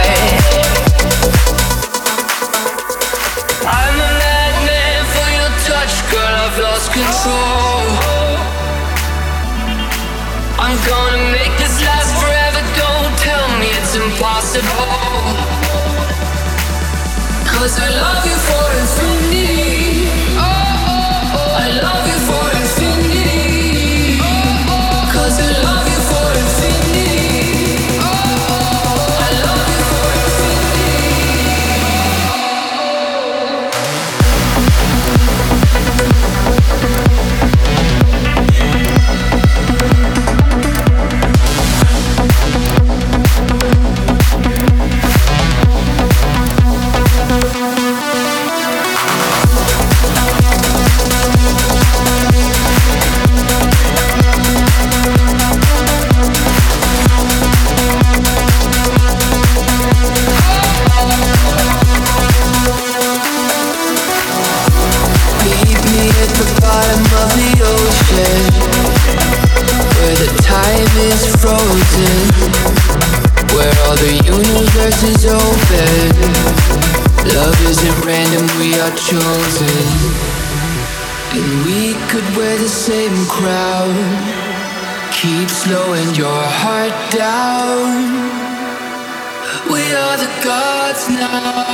I'm 3.66 3.94
the 3.98 4.10
mad 4.22 4.54
for 5.14 5.28
your 5.38 5.50
touch 5.66 5.94
girl 6.12 6.34
of 6.46 6.52
last 6.62 6.86
kiss 6.94 7.26
I'm 10.58 10.78
gonna 10.86 11.22
make 11.32 11.54
this 11.58 11.76
last 11.82 12.12
forever. 12.22 12.62
Don't 12.78 13.12
tell 13.26 13.46
me 13.58 13.66
it's 13.78 13.94
impossible. 13.96 14.86
'cause 17.46 17.74
we 17.80 17.88
love 18.04 18.22
you 18.30 18.36
for 18.48 18.64
infinity. 18.80 20.08
Oh, 20.38 20.42
oh, 20.94 21.38
oh. 21.38 21.62
I 21.64 21.68
love 21.82 22.04
you 22.12 22.18
is 75.02 75.26
open. 75.26 76.08
Love 77.34 77.58
isn't 77.68 78.04
random, 78.04 78.46
we 78.58 78.72
are 78.80 78.94
chosen. 78.96 79.86
And 81.36 81.66
we 81.66 81.94
could 82.08 82.24
wear 82.36 82.56
the 82.58 82.68
same 82.68 83.16
crown. 83.26 83.94
Keep 85.12 85.50
slowing 85.50 86.14
your 86.14 86.42
heart 86.62 86.96
down. 87.12 88.46
We 89.70 89.82
are 89.92 90.16
the 90.16 90.30
gods 90.44 91.08
now 91.10 91.65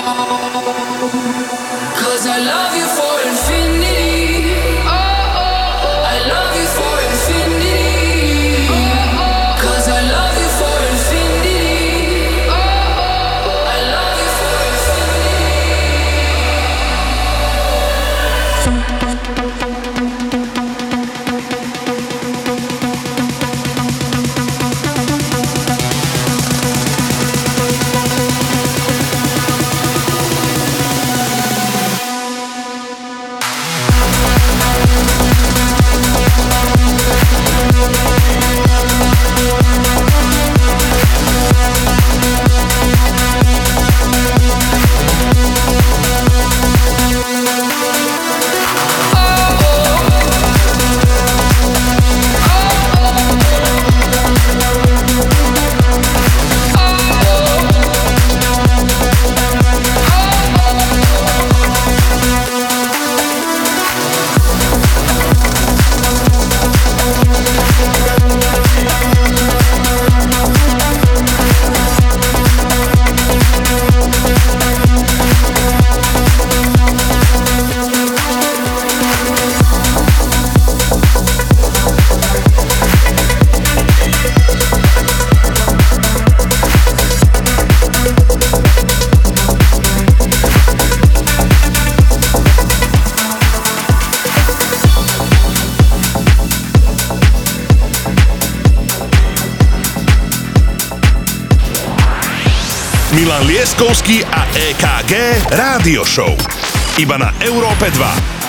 Iba 107.00 107.16
na 107.16 107.32
Európe 107.40 107.88
2. 107.88 108.41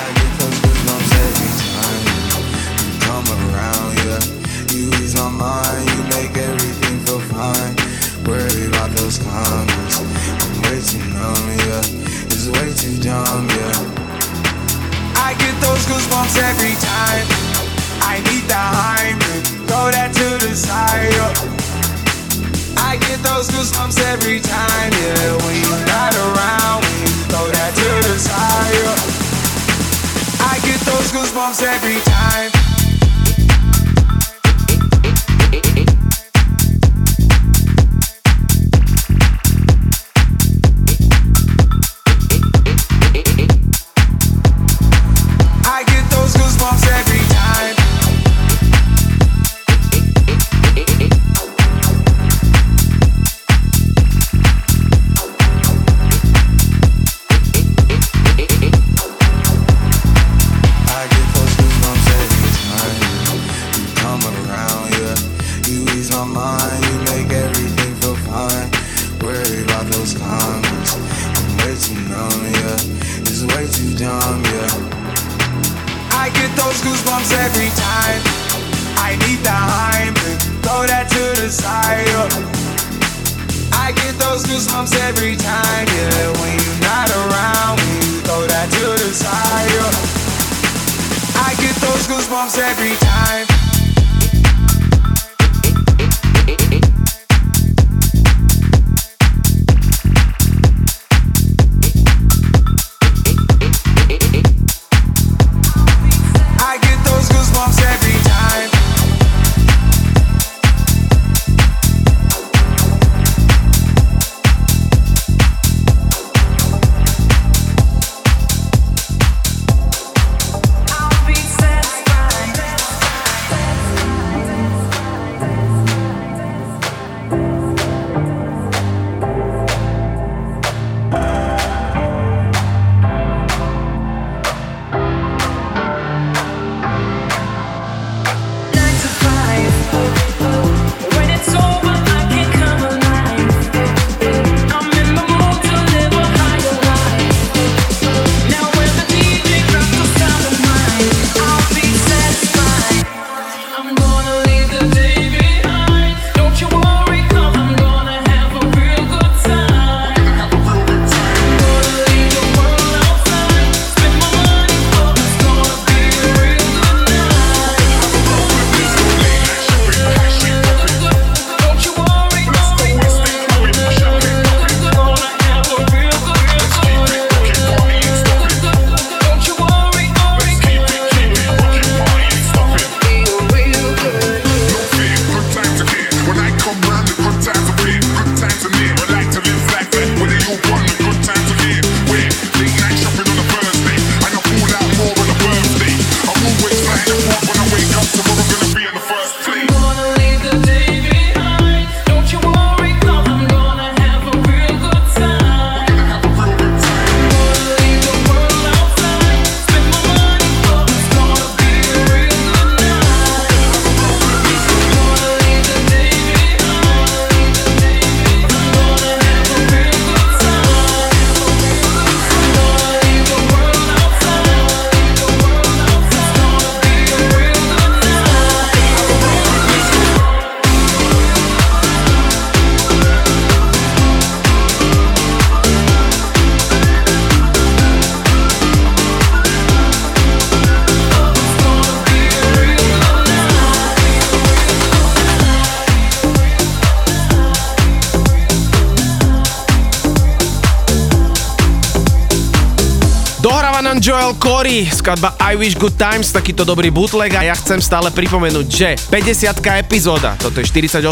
Joel 254.03 254.35
Corey, 254.35 254.83
skladba 254.91 255.31
I 255.39 255.55
Wish 255.55 255.79
Good 255.79 255.95
Times, 255.95 256.35
takýto 256.35 256.67
dobrý 256.67 256.91
bootleg 256.91 257.39
a 257.39 257.47
ja 257.47 257.55
chcem 257.55 257.79
stále 257.79 258.11
pripomenúť, 258.11 258.67
že 258.67 258.99
50 259.07 259.63
epizóda, 259.79 260.35
toto 260.35 260.59
je 260.59 260.67
48 260.67 261.07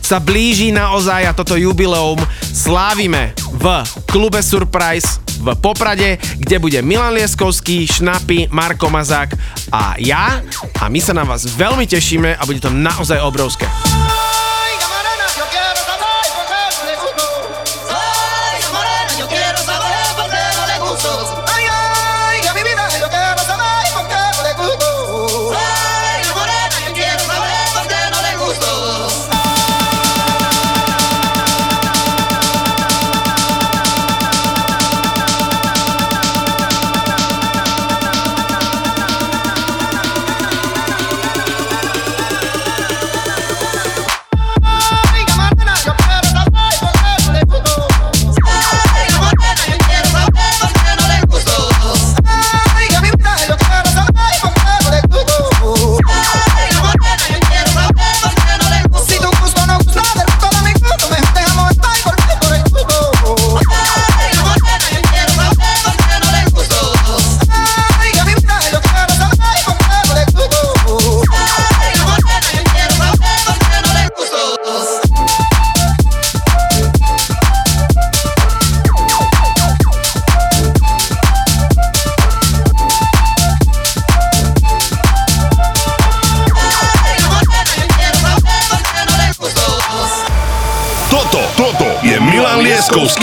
sa 0.00 0.16
blíži 0.24 0.72
naozaj 0.72 1.20
a 1.28 1.36
toto 1.36 1.52
jubileum 1.52 2.16
slávime 2.48 3.36
v 3.60 3.84
klube 4.08 4.40
Surprise 4.40 5.20
v 5.36 5.52
Poprade, 5.60 6.16
kde 6.40 6.56
bude 6.56 6.80
Milan 6.80 7.12
Lieskovský, 7.12 7.84
Šnapy, 7.84 8.48
Marko 8.48 8.88
Mazák 8.88 9.36
a 9.68 10.00
ja 10.00 10.40
a 10.80 10.88
my 10.88 11.04
sa 11.04 11.12
na 11.12 11.28
vás 11.28 11.44
veľmi 11.44 11.84
tešíme 11.84 12.40
a 12.40 12.42
bude 12.48 12.64
to 12.64 12.72
naozaj 12.72 13.20
obrovské. 13.20 13.68
souls. 21.04 21.43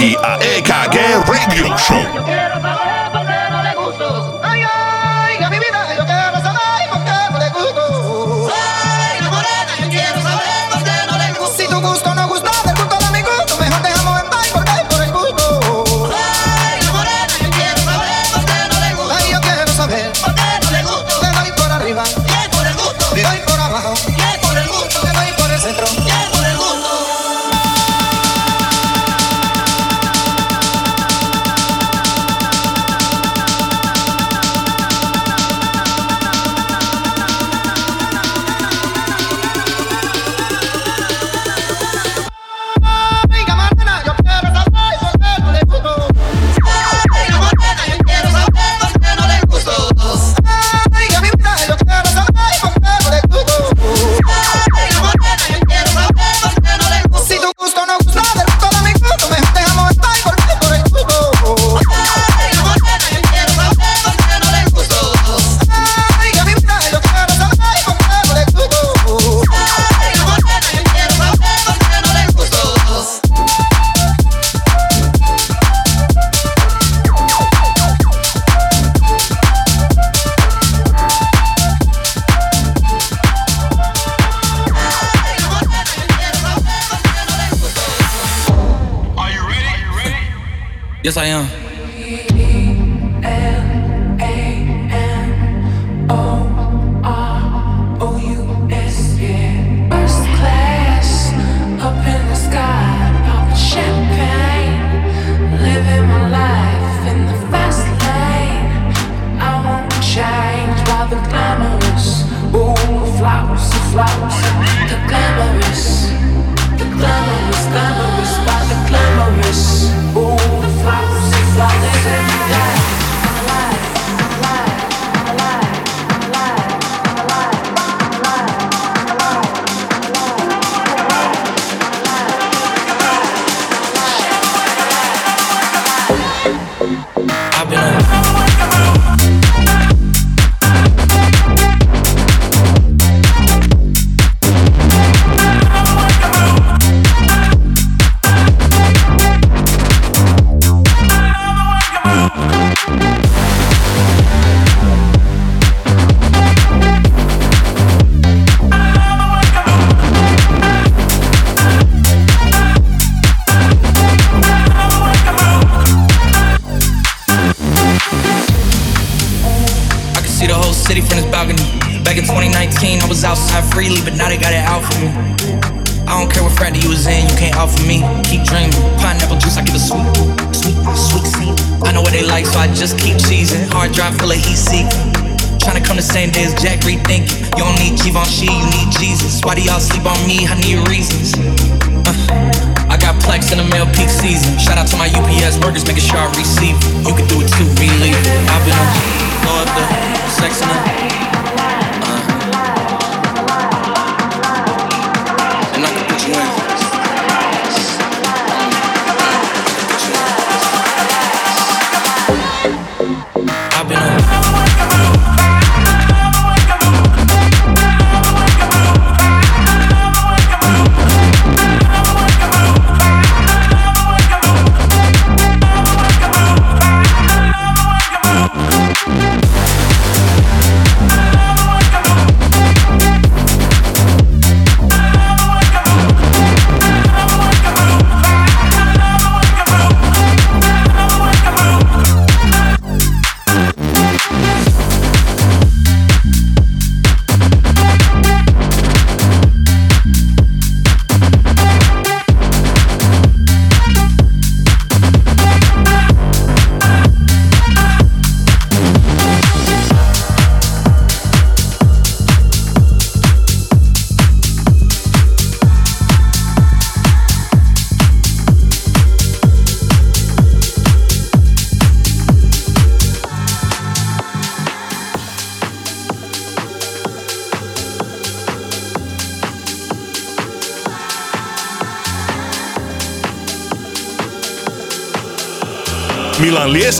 I. 0.03 0.30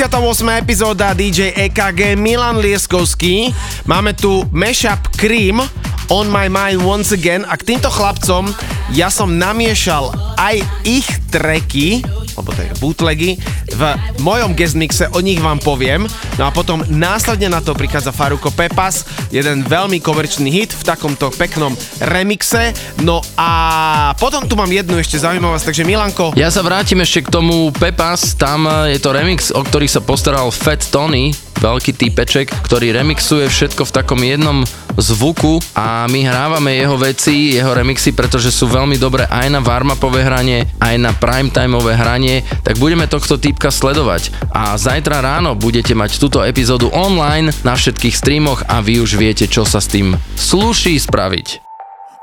48. 0.00 0.64
epizóda 0.64 1.12
DJ 1.12 1.52
EKG 1.52 2.16
Milan 2.16 2.56
Lieskovský. 2.56 3.52
Máme 3.84 4.16
tu 4.16 4.48
mashup 4.48 4.96
Cream 5.20 5.60
On 6.08 6.24
My 6.24 6.48
Mind 6.48 6.80
Once 6.80 7.12
Again 7.12 7.44
a 7.44 7.52
k 7.60 7.68
týmto 7.68 7.92
chlapcom 7.92 8.48
ja 8.96 9.12
som 9.12 9.36
namiešal 9.36 10.08
aj 10.40 10.64
ich 10.88 11.04
tracky, 11.28 12.00
alebo 12.32 12.48
to 12.48 12.64
je 12.64 12.72
bootlegy, 12.80 13.36
v 13.80 13.96
mojom 14.20 14.52
guest 14.52 14.76
mixe, 14.76 15.08
o 15.08 15.24
nich 15.24 15.40
vám 15.40 15.56
poviem. 15.56 16.04
No 16.36 16.44
a 16.44 16.52
potom 16.52 16.84
následne 16.92 17.48
na 17.48 17.64
to 17.64 17.72
prichádza 17.72 18.12
Faruko 18.12 18.52
Pepas, 18.52 19.08
jeden 19.32 19.64
veľmi 19.64 20.04
komerčný 20.04 20.52
hit 20.52 20.76
v 20.76 20.84
takomto 20.84 21.32
peknom 21.32 21.72
remixe. 22.04 22.76
No 23.00 23.24
a 23.40 24.12
potom 24.20 24.44
tu 24.44 24.52
mám 24.52 24.68
jednu 24.68 25.00
ešte 25.00 25.16
zaujímavosť, 25.16 25.64
takže 25.64 25.88
Milanko, 25.88 26.36
Ja 26.36 26.52
sa 26.52 26.60
vrátim 26.60 27.00
ešte 27.00 27.24
k 27.24 27.32
tomu 27.32 27.72
Pepas, 27.72 28.36
tam 28.36 28.68
eh, 28.68 28.96
je 28.96 28.98
to 29.00 29.16
remix, 29.16 29.48
o 29.48 29.64
ktorý 29.64 29.88
sa 29.88 30.04
postaral 30.04 30.52
Fat 30.52 30.84
Tony, 30.92 31.32
veľký 31.60 31.92
týpeček, 31.96 32.52
ktorý 32.64 32.92
remixuje 32.96 33.48
všetko 33.48 33.88
v 33.88 33.94
takom 33.96 34.20
jednom 34.20 34.64
zvuku 35.00 35.58
a 35.74 36.06
my 36.06 36.20
hrávame 36.28 36.76
jeho 36.76 36.96
veci, 37.00 37.56
jeho 37.56 37.72
remixy, 37.72 38.12
pretože 38.12 38.52
sú 38.52 38.68
veľmi 38.68 39.00
dobré 39.00 39.24
aj 39.26 39.48
na 39.48 39.60
warmupové 39.64 40.22
hranie, 40.22 40.68
aj 40.78 40.94
na 41.00 41.10
primetimeové 41.16 41.96
hranie, 41.96 42.44
tak 42.62 42.76
budeme 42.76 43.08
tohto 43.08 43.40
týpka 43.40 43.72
sledovať. 43.72 44.30
A 44.52 44.76
zajtra 44.76 45.24
ráno 45.24 45.56
budete 45.56 45.96
mať 45.96 46.20
túto 46.20 46.44
epizódu 46.44 46.92
online 46.92 47.50
na 47.64 47.74
všetkých 47.74 48.14
streamoch 48.14 48.60
a 48.68 48.84
vy 48.84 49.00
už 49.00 49.16
viete, 49.16 49.48
čo 49.48 49.64
sa 49.64 49.80
s 49.80 49.88
tým 49.90 50.14
sluší 50.36 51.00
spraviť. 51.00 51.70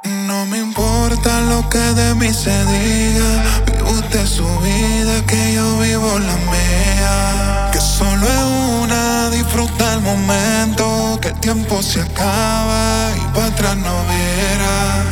No 0.07 0.45
me 0.45 0.59
importa 0.59 1.41
lo 1.41 1.67
que 1.69 1.83
de 1.93 2.15
mí 2.15 2.33
se 2.33 2.53
diga. 2.65 3.43
Vive 3.65 3.83
usted 3.83 4.25
su 4.25 4.47
vida, 4.59 5.25
que 5.25 5.53
yo 5.53 5.79
vivo 5.79 6.19
la 6.19 6.37
mía. 6.51 7.69
Que 7.73 7.79
solo 7.81 8.23
es 8.25 8.45
una, 8.81 9.29
disfruta 9.29 9.93
el 9.93 10.01
momento. 10.01 10.86
Tiempo 11.47 11.81
se 11.81 12.01
acaba 12.01 13.09
y 13.15 13.21
para 13.33 13.45
atrás 13.45 13.77
no 13.77 14.03
viera. 14.03 15.05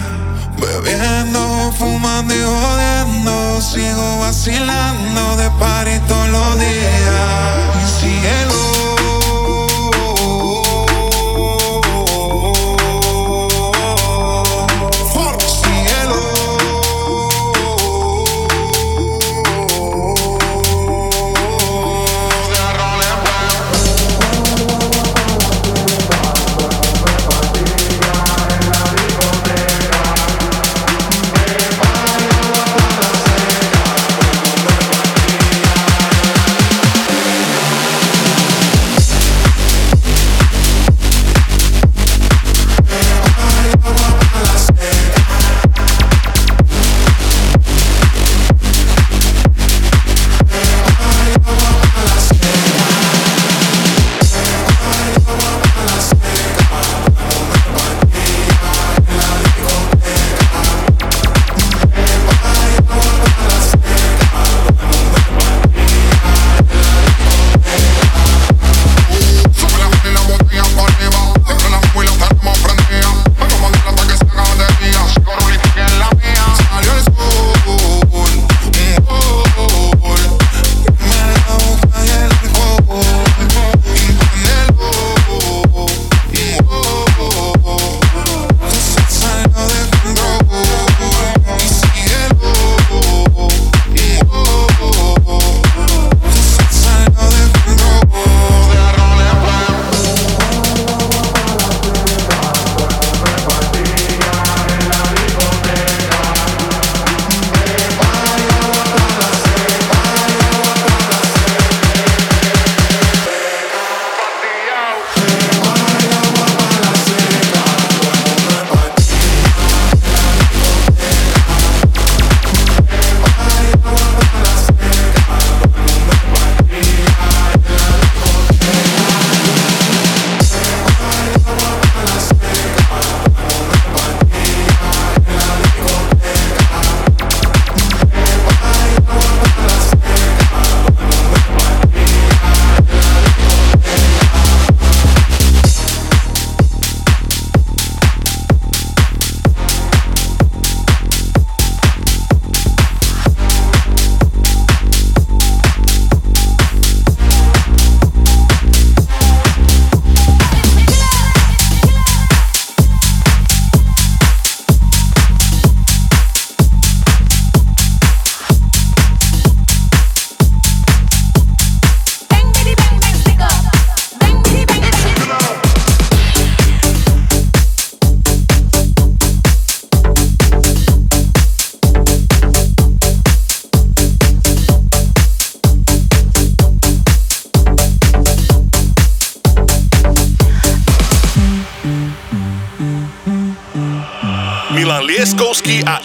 Bebiendo, 0.57 1.71
fumando 1.79 2.35
y 2.35 2.41
jodiendo. 2.41 3.61
Sigo 3.61 4.19
vacilando 4.19 5.37
de 5.37 5.49
party 5.51 5.97
todos 6.09 6.27
los 6.27 6.59
días. 6.59 8.01
Cielo. 8.01 8.74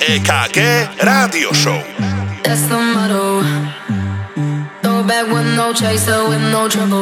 EKG 0.01 0.59
Rádio 1.05 1.53
Show. 1.53 1.77
That's 2.43 2.63
the 2.69 2.79
motto. 2.79 3.43
Throw 4.83 5.03
back 5.05 5.27
with 5.29 5.47
no 5.55 5.75
chaser, 5.75 6.27
with 6.27 6.41
no 6.41 6.69
trouble. 6.69 7.00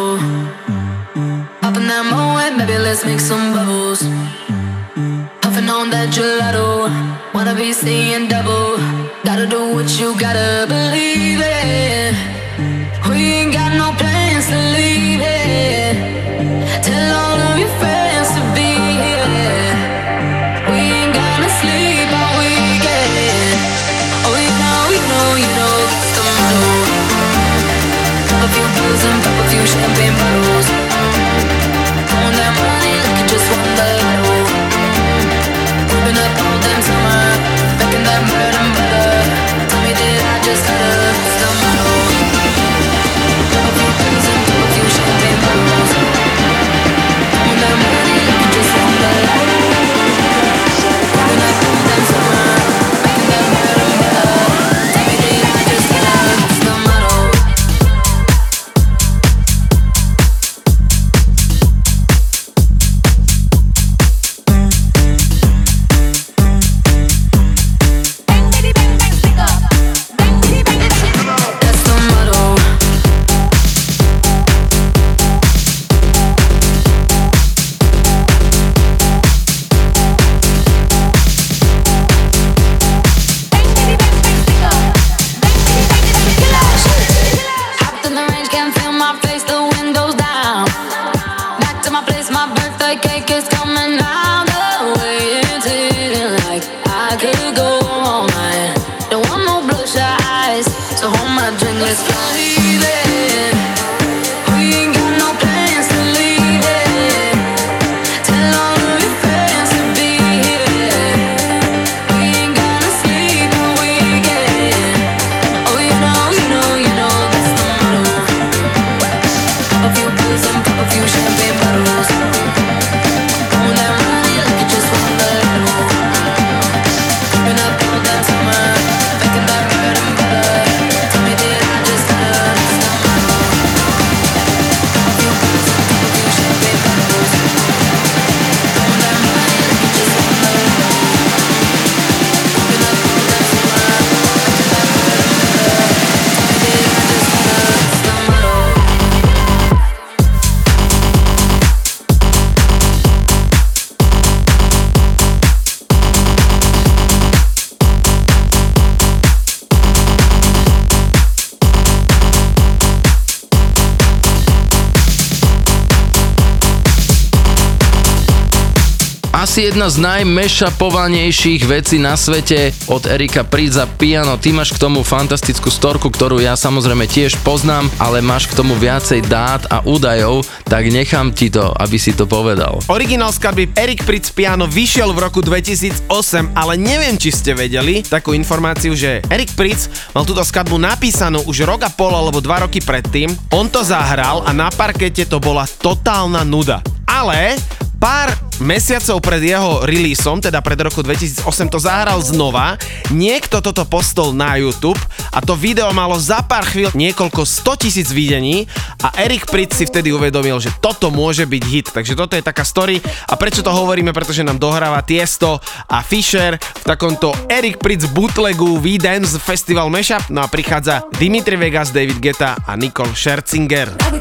asi 169.59 169.75
jedna 169.75 169.91
z 169.91 169.99
najmešapovanejších 169.99 171.67
vecí 171.67 171.99
na 171.99 172.15
svete 172.15 172.71
od 172.87 173.11
Erika 173.11 173.43
Prídza 173.43 173.91
Piano. 173.91 174.39
Ty 174.39 174.55
máš 174.55 174.71
k 174.71 174.79
tomu 174.79 175.03
fantastickú 175.03 175.67
storku, 175.67 176.15
ktorú 176.15 176.39
ja 176.39 176.55
samozrejme 176.55 177.11
tiež 177.11 177.35
poznám, 177.43 177.91
ale 177.99 178.23
máš 178.23 178.47
k 178.47 178.55
tomu 178.55 178.79
viacej 178.79 179.27
dát 179.27 179.67
a 179.67 179.83
údajov, 179.83 180.47
tak 180.63 180.87
nechám 180.87 181.35
ti 181.35 181.51
to, 181.51 181.75
aby 181.75 181.99
si 181.99 182.15
to 182.15 182.31
povedal. 182.31 182.79
Originál 182.87 183.35
skladby 183.35 183.75
Erik 183.75 184.07
Prídz 184.07 184.31
Piano 184.31 184.71
vyšiel 184.71 185.11
v 185.11 185.27
roku 185.27 185.43
2008, 185.43 186.07
ale 186.55 186.79
neviem, 186.79 187.19
či 187.19 187.35
ste 187.35 187.51
vedeli 187.51 188.07
takú 188.07 188.39
informáciu, 188.39 188.95
že 188.95 189.27
Erik 189.27 189.59
Prídz 189.59 190.15
mal 190.15 190.23
túto 190.23 190.47
skladbu 190.47 190.79
napísanú 190.79 191.43
už 191.51 191.67
rok 191.67 191.83
a 191.83 191.91
pol 191.91 192.15
alebo 192.15 192.39
dva 192.39 192.63
roky 192.63 192.79
predtým. 192.79 193.35
On 193.51 193.67
to 193.67 193.83
zahral 193.83 194.47
a 194.47 194.55
na 194.55 194.71
parkete 194.71 195.27
to 195.27 195.43
bola 195.43 195.67
totálna 195.67 196.47
nuda. 196.47 196.79
Ale 197.11 197.59
pár 197.99 198.48
mesiacov 198.59 199.23
pred 199.23 199.43
jeho 199.55 199.87
releaseom, 199.87 200.43
teda 200.43 200.59
pred 200.63 200.79
roku 200.83 201.03
2008, 201.03 201.43
to 201.71 201.79
zahral 201.79 202.19
znova. 202.23 202.79
Niekto 203.15 203.63
toto 203.63 203.87
postol 203.87 204.35
na 204.35 204.59
YouTube 204.59 204.99
a 205.33 205.39
to 205.39 205.55
video 205.55 205.91
malo 205.95 206.19
za 206.19 206.43
pár 206.43 206.67
chvíľ 206.67 206.91
niekoľko 206.95 207.47
100 207.47 207.83
tisíc 207.83 208.09
videní 208.11 208.67
a 209.03 209.15
Erik 209.23 209.47
Pritz 209.47 209.79
si 209.79 209.87
vtedy 209.87 210.11
uvedomil, 210.11 210.59
že 210.59 210.75
toto 210.83 211.09
môže 211.15 211.47
byť 211.47 211.63
hit. 211.65 211.87
Takže 211.95 212.19
toto 212.19 212.35
je 212.35 212.43
taká 212.43 212.67
story 212.67 212.99
a 213.31 213.35
prečo 213.39 213.63
to 213.63 213.71
hovoríme, 213.71 214.11
pretože 214.11 214.43
nám 214.43 214.59
dohráva 214.59 215.01
Tiesto 215.07 215.63
a 215.87 216.03
Fisher 216.03 216.59
v 216.59 216.85
takomto 216.85 217.31
Erik 217.47 217.79
Pritz 217.79 218.11
bootlegu 218.11 218.83
V-Dance 218.83 219.39
Festival 219.39 219.89
Mashup. 219.89 220.27
No 220.29 220.43
a 220.43 220.51
prichádza 220.51 221.07
Dimitri 221.17 221.55
Vegas, 221.55 221.95
David 221.95 222.19
Geta 222.19 222.59
a 222.67 222.75
Nikol 222.75 223.15
Scherzinger. 223.15 224.18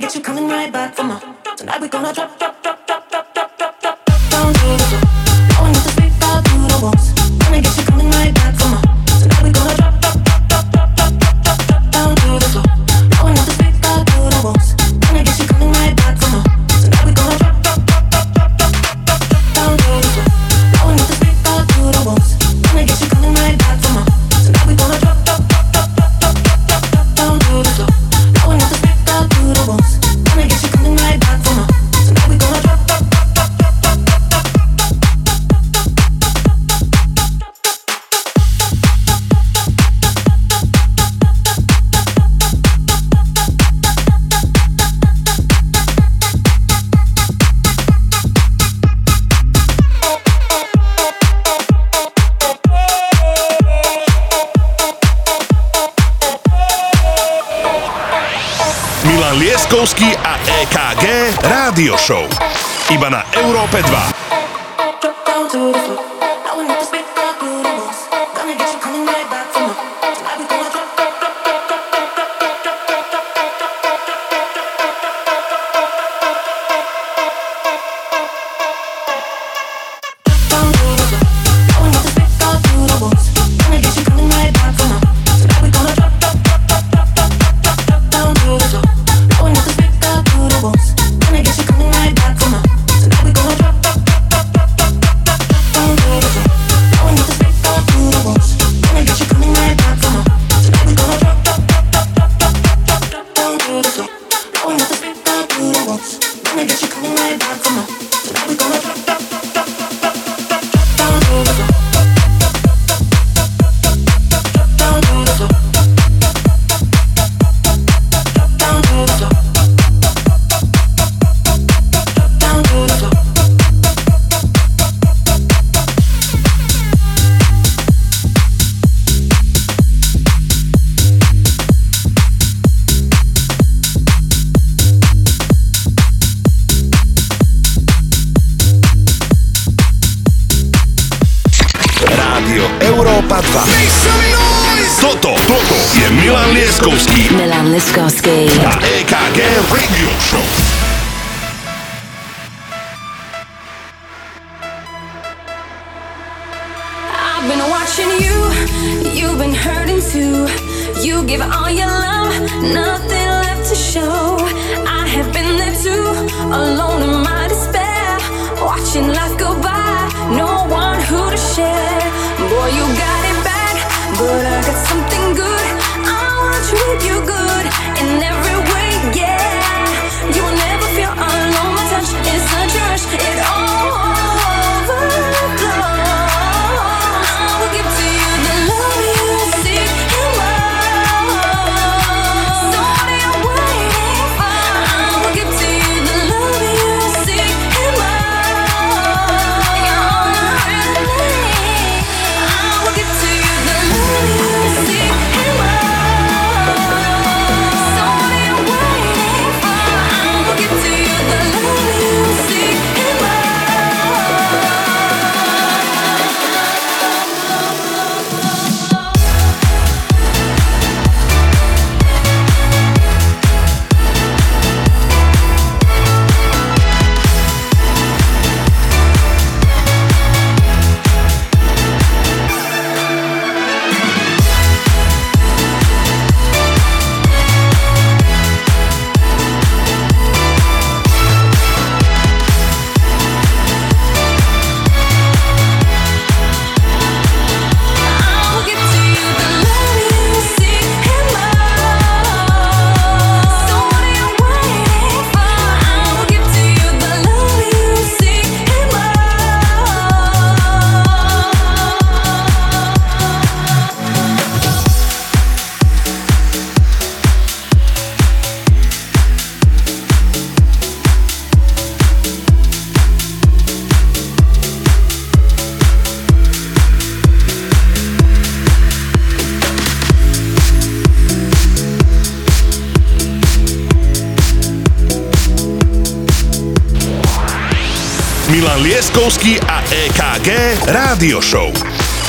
gonna 0.00 0.08
get 0.08 0.14
you 0.14 0.20
coming 0.20 0.46
right 0.46 0.70
back 0.70 0.94
from 0.94 1.08
her. 1.08 1.20
Tonight 1.56 1.80
we 1.80 1.88
gonna 1.88 2.12
drop, 2.12 2.38
drop, 2.38 2.62
drop. 2.62 2.75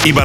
Iba 0.08 0.24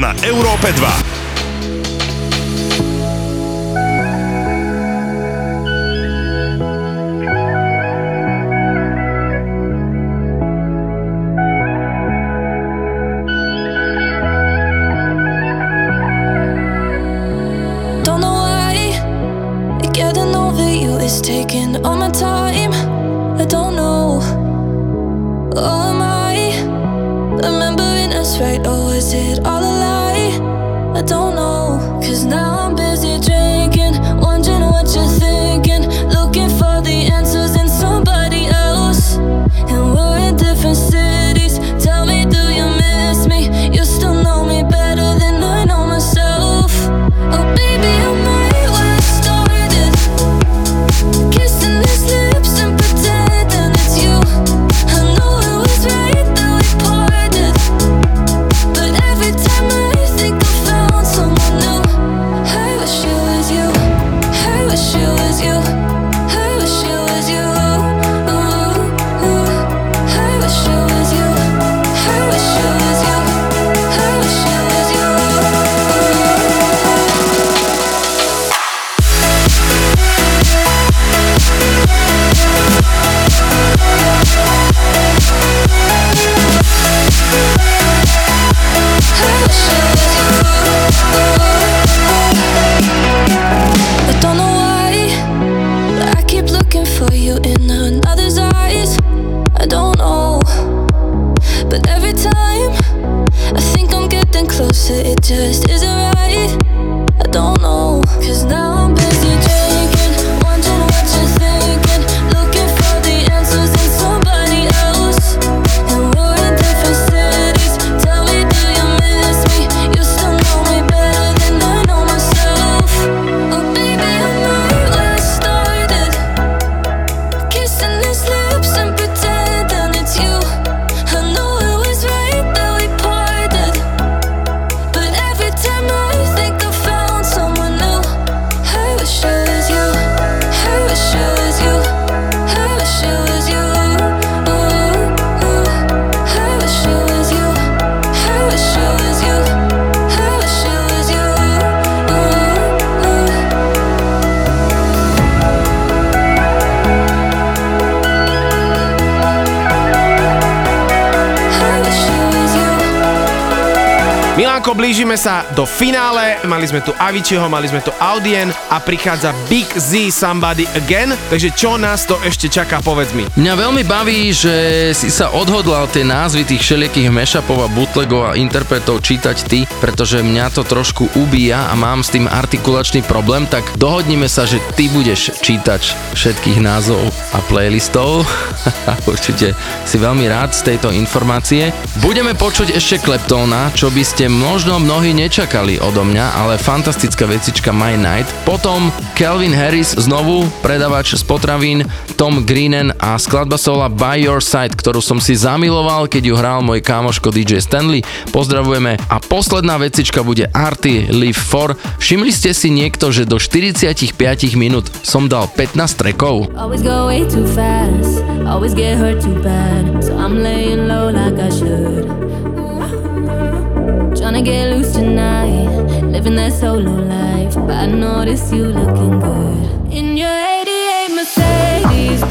mali 166.62 166.78
sme 166.78 166.86
tu 166.86 166.94
Avicieho, 166.94 167.46
mali 167.50 167.66
sme 167.66 167.82
tu 167.82 167.90
Audien 167.98 168.54
a 168.70 168.78
prichádza 168.78 169.34
Big 169.50 169.66
Z 169.74 170.14
Somebody 170.14 170.62
Again, 170.78 171.10
takže 171.26 171.50
čo 171.58 171.74
nás 171.74 172.06
to 172.06 172.14
ešte 172.22 172.46
čaká, 172.46 172.78
povedz 172.78 173.10
mi. 173.18 173.26
Mňa 173.34 173.54
veľmi 173.58 173.82
baví, 173.82 174.30
že 174.30 174.54
si 174.94 175.10
sa 175.10 175.34
odhodlal 175.34 175.90
tie 175.90 176.06
názvy 176.06 176.46
tých 176.46 176.62
všelijakých 176.62 177.10
mešapov 177.10 177.66
a 177.66 177.72
bootlegov 177.74 178.30
a 178.30 178.38
interpretov 178.38 179.02
čítať 179.02 179.36
ty, 179.50 179.66
pretože 179.82 180.22
mňa 180.22 180.54
to 180.54 180.62
trošku 180.62 181.10
ubíja 181.18 181.66
a 181.66 181.74
mám 181.74 182.06
s 182.06 182.14
tým 182.14 182.30
artikulačný 182.30 183.02
problém, 183.10 183.42
tak 183.50 183.66
dohodnime 183.74 184.30
sa, 184.30 184.46
že 184.46 184.62
ty 184.78 184.86
budeš 184.86 185.34
čítať 185.42 186.14
všetkých 186.14 186.62
názov 186.62 187.02
a 187.34 187.42
playlistov. 187.50 188.22
Určite 189.12 189.54
si 189.84 189.96
veľmi 189.98 190.26
rád 190.30 190.54
z 190.54 190.74
tejto 190.74 190.94
informácie. 190.94 191.74
Budeme 192.00 192.34
počuť 192.34 192.74
ešte 192.74 193.02
Kleptóna, 193.02 193.70
čo 193.74 193.90
by 193.90 194.02
ste 194.02 194.30
možno 194.30 194.78
mnohí 194.78 195.12
nečakali 195.14 195.78
odo 195.82 196.06
mňa, 196.06 196.26
ale 196.38 196.60
fantastická 196.60 197.26
vecička 197.26 197.74
My 197.74 197.98
Night. 197.98 198.28
Potom 198.46 198.94
Calvin 199.18 199.52
Harris 199.54 199.94
znovu, 199.98 200.46
predavač 200.62 201.14
z 201.18 201.22
potravín, 201.26 201.84
Tom 202.14 202.46
Greenen 202.46 202.94
a 202.98 203.18
skladba 203.18 203.58
sola 203.58 203.90
By 203.90 204.22
Your 204.22 204.38
Side, 204.38 204.78
ktorú 204.78 205.02
som 205.02 205.18
si 205.18 205.34
zamiloval, 205.34 206.06
keď 206.06 206.22
ju 206.30 206.34
hral 206.38 206.60
môj 206.62 206.80
kámoško 206.84 207.34
DJ 207.34 207.58
Stanley. 207.58 208.06
Pozdravujeme. 208.30 208.96
A 209.10 209.16
posledná 209.18 209.76
vecička 209.76 210.22
bude 210.22 210.48
Arty 210.54 211.10
Live 211.10 211.42
4. 211.42 211.98
Všimli 211.98 212.30
ste 212.30 212.54
si 212.54 212.70
niekto, 212.70 213.10
že 213.10 213.28
do 213.28 213.36
45 213.42 214.14
minút 214.54 214.88
som 215.02 215.26
dal 215.26 215.50
15 215.50 216.00
trekov? 216.00 216.48
Always 216.56 216.80
go 216.80 217.10
way 217.10 217.26
too 217.26 217.44
fast. 217.52 218.31
Always 218.52 218.74
get 218.74 218.98
hurt 218.98 219.22
too 219.22 219.42
bad, 219.42 220.04
so 220.04 220.14
I'm 220.14 220.42
laying 220.42 220.86
low 220.86 221.08
like 221.08 221.38
I 221.38 221.48
should. 221.48 222.04
Mm-hmm. 222.04 224.12
Tryna 224.12 224.44
get 224.44 224.76
loose 224.76 224.92
tonight, 224.92 226.02
living 226.02 226.36
that 226.36 226.52
solo 226.52 226.92
life. 226.92 227.54
But 227.54 227.70
I 227.70 227.86
notice 227.86 228.52
you 228.52 228.66
looking 228.66 229.20
good 229.20 229.90
in 229.90 230.18
your 230.18 230.28
88 230.28 231.08
Mercedes. 231.16 232.22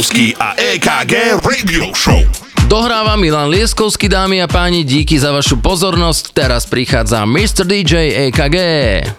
Lieskovský 0.00 0.32
a 0.40 0.56
EKG 0.56 1.44
Radio 1.44 1.92
Show. 1.92 2.24
Dohráva 2.72 3.20
Milan 3.20 3.52
Lieskovský, 3.52 4.08
dámy 4.08 4.40
a 4.40 4.48
páni, 4.48 4.80
díky 4.80 5.20
za 5.20 5.28
vašu 5.28 5.60
pozornosť. 5.60 6.32
Teraz 6.32 6.64
prichádza 6.64 7.28
Mr. 7.28 7.68
DJ 7.68 8.24
EKG. 8.32 8.56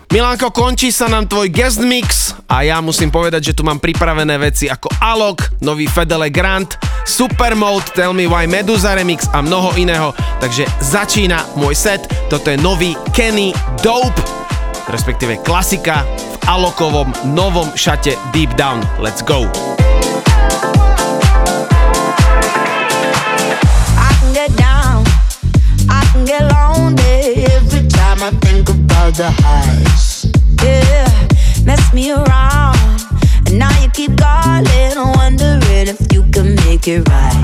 Milanko, 0.09 0.49
končí 0.49 0.89
sa 0.89 1.05
nám 1.05 1.29
tvoj 1.29 1.53
guest 1.53 1.85
mix 1.85 2.33
a 2.49 2.65
ja 2.65 2.81
musím 2.81 3.13
povedať, 3.13 3.53
že 3.53 3.53
tu 3.53 3.61
mám 3.61 3.77
pripravené 3.77 4.41
veci 4.41 4.73
ako 4.73 4.89
Alok, 4.97 5.61
nový 5.61 5.85
Fedele 5.85 6.33
Grant, 6.33 6.73
Supermode, 7.05 7.93
Tell 7.93 8.17
Me 8.17 8.25
Why 8.25 8.49
Medusa 8.49 8.97
Remix 8.97 9.29
a 9.37 9.45
mnoho 9.45 9.77
iného. 9.77 10.17
Takže 10.41 10.65
začína 10.81 11.45
môj 11.61 11.77
set, 11.77 12.09
toto 12.25 12.49
je 12.49 12.57
nový 12.57 12.97
Kenny 13.13 13.53
Dope, 13.85 14.17
respektíve 14.89 15.45
klasika 15.45 16.01
v 16.01 16.35
Alokovom 16.49 17.13
novom 17.37 17.69
šate 17.77 18.17
Deep 18.33 18.57
Down. 18.57 18.81
Let's 18.97 19.21
go! 19.21 19.70
Think 28.39 28.69
about 28.69 29.13
the 29.15 29.29
highs. 29.29 30.31
Yeah, 30.63 31.09
mess 31.65 31.93
me 31.93 32.11
around. 32.11 32.77
And 33.47 33.59
now 33.59 33.71
you 33.81 33.89
keep 33.89 34.17
calling, 34.17 34.95
wondering 35.17 35.87
if 35.87 35.99
you 36.13 36.23
can 36.31 36.55
make 36.67 36.87
it 36.87 37.07
right. 37.09 37.41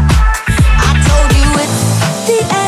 I 0.47 0.91
told 1.07 1.31
you 1.35 1.49
it's 1.63 1.79
the 2.27 2.55
end. 2.55 2.66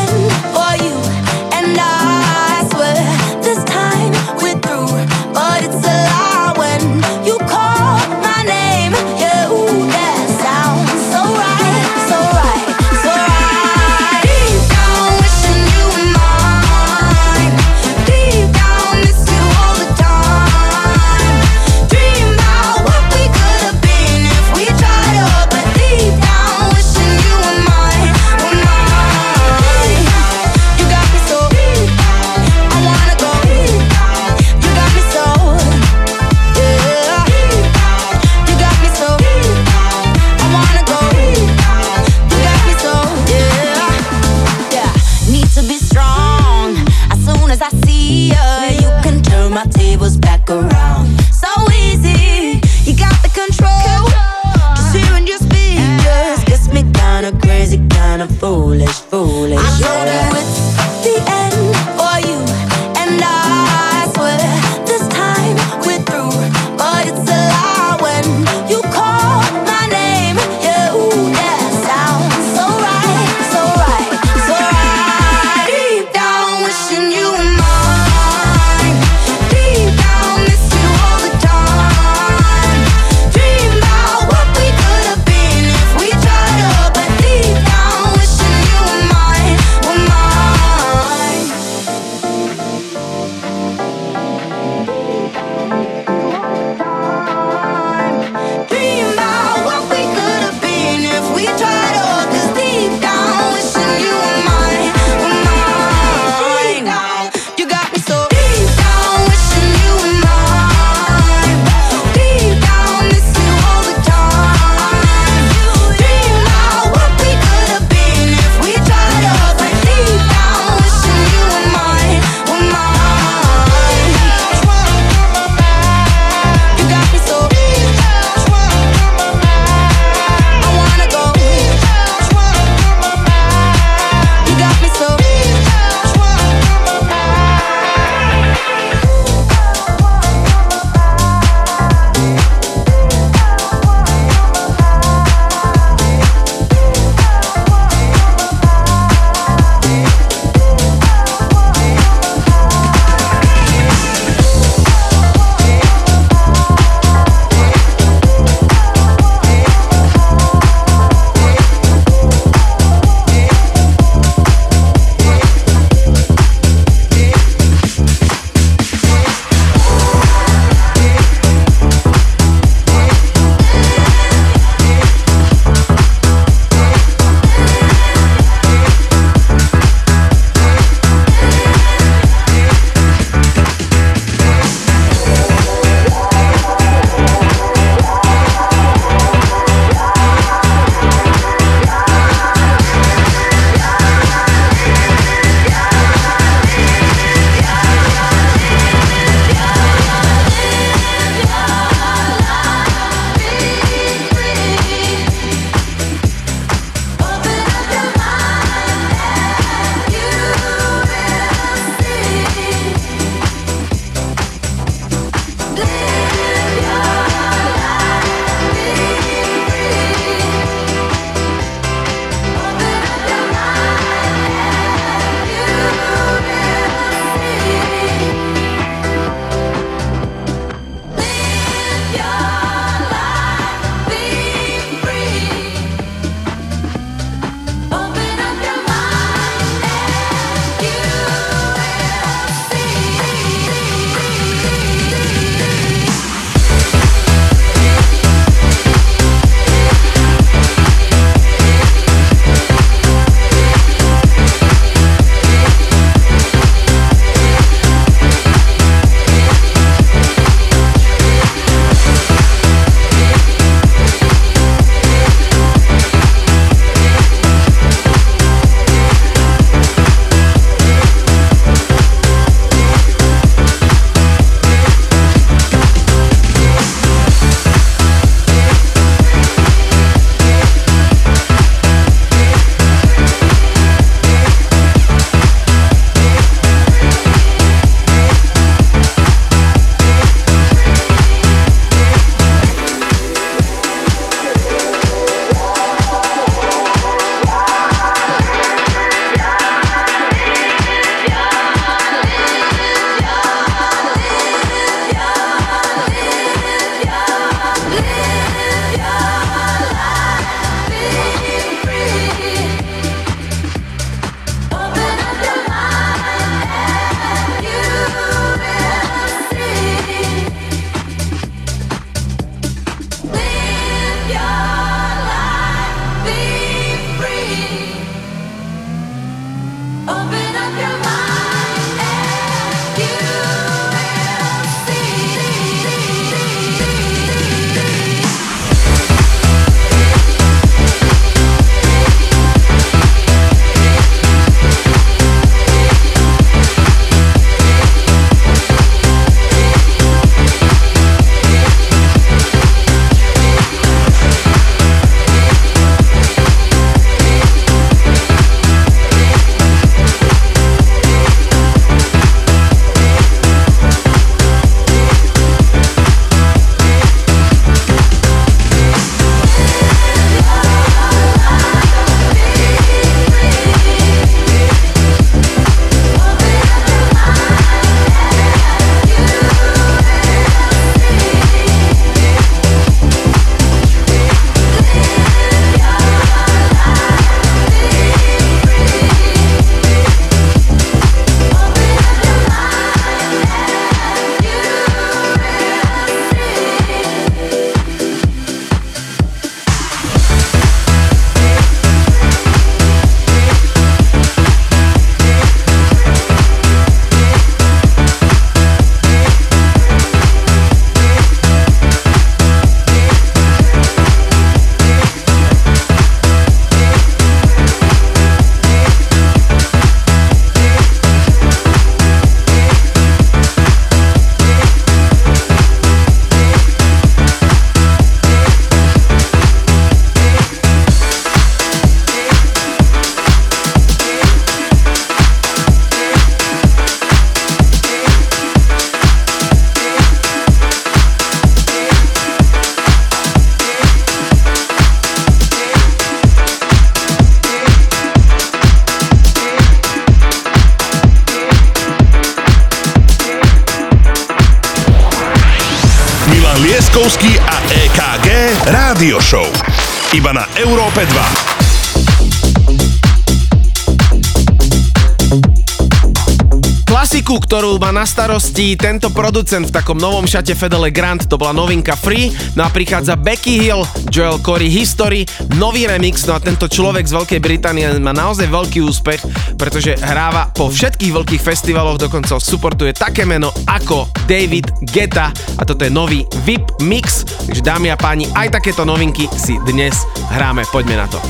Starosti 468.40 468.72
tento 468.72 469.12
producent 469.12 469.68
v 469.68 469.76
takom 469.76 470.00
novom 470.00 470.24
šate 470.24 470.56
Fedele 470.56 470.88
Grant, 470.88 471.28
to 471.28 471.36
bola 471.36 471.52
novinka 471.52 471.92
Free, 471.92 472.32
no 472.56 472.64
a 472.64 472.72
prichádza 472.72 473.12
Becky 473.12 473.60
Hill, 473.60 473.84
Joel 474.08 474.40
Corey 474.40 474.72
History, 474.72 475.28
nový 475.60 475.84
remix, 475.84 476.24
no 476.24 476.32
a 476.32 476.40
tento 476.40 476.64
človek 476.64 477.04
z 477.04 477.20
Veľkej 477.20 477.36
Británie 477.36 477.84
má 478.00 478.16
naozaj 478.16 478.48
veľký 478.48 478.80
úspech, 478.80 479.20
pretože 479.60 479.92
hráva 480.00 480.48
po 480.56 480.72
všetkých 480.72 481.12
veľkých 481.20 481.42
festivaloch, 481.44 482.00
dokonca 482.00 482.40
supportuje 482.40 482.96
také 482.96 483.28
meno 483.28 483.52
ako 483.68 484.08
David 484.24 484.72
Geta 484.88 485.28
a 485.60 485.62
toto 485.68 485.84
je 485.84 485.92
nový 485.92 486.24
VIP 486.48 486.64
Mix, 486.80 487.28
takže 487.44 487.60
dámy 487.60 487.92
a 487.92 488.00
páni, 488.00 488.24
aj 488.32 488.56
takéto 488.56 488.88
novinky 488.88 489.28
si 489.36 489.60
dnes 489.68 489.92
hráme, 490.32 490.64
poďme 490.72 490.96
na 490.96 491.04
to. 491.12 491.20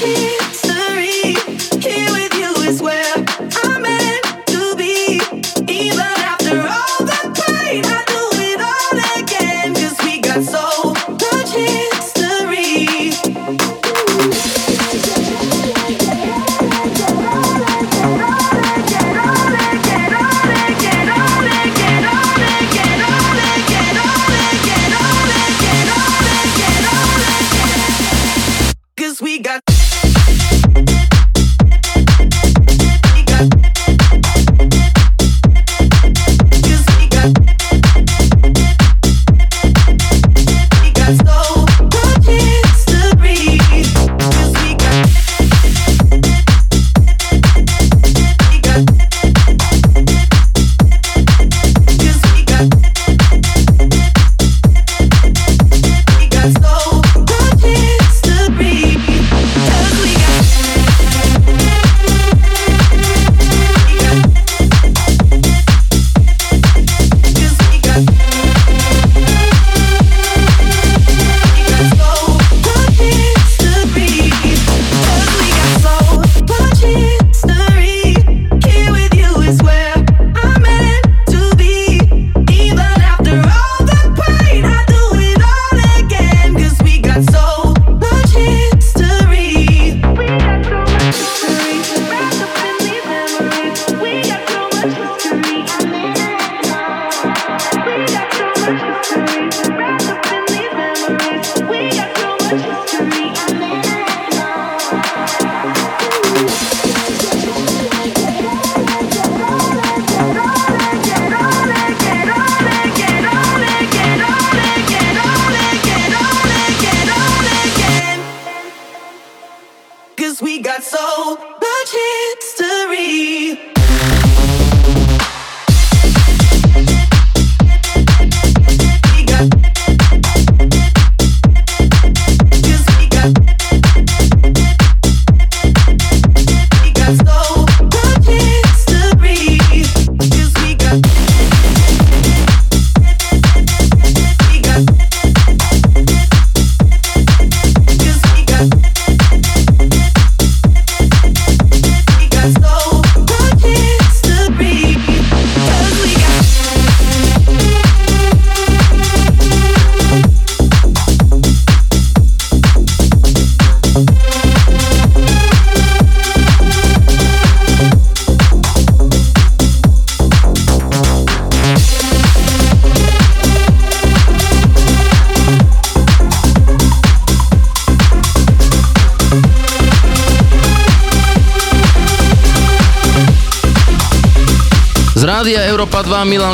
Cause 0.00 0.63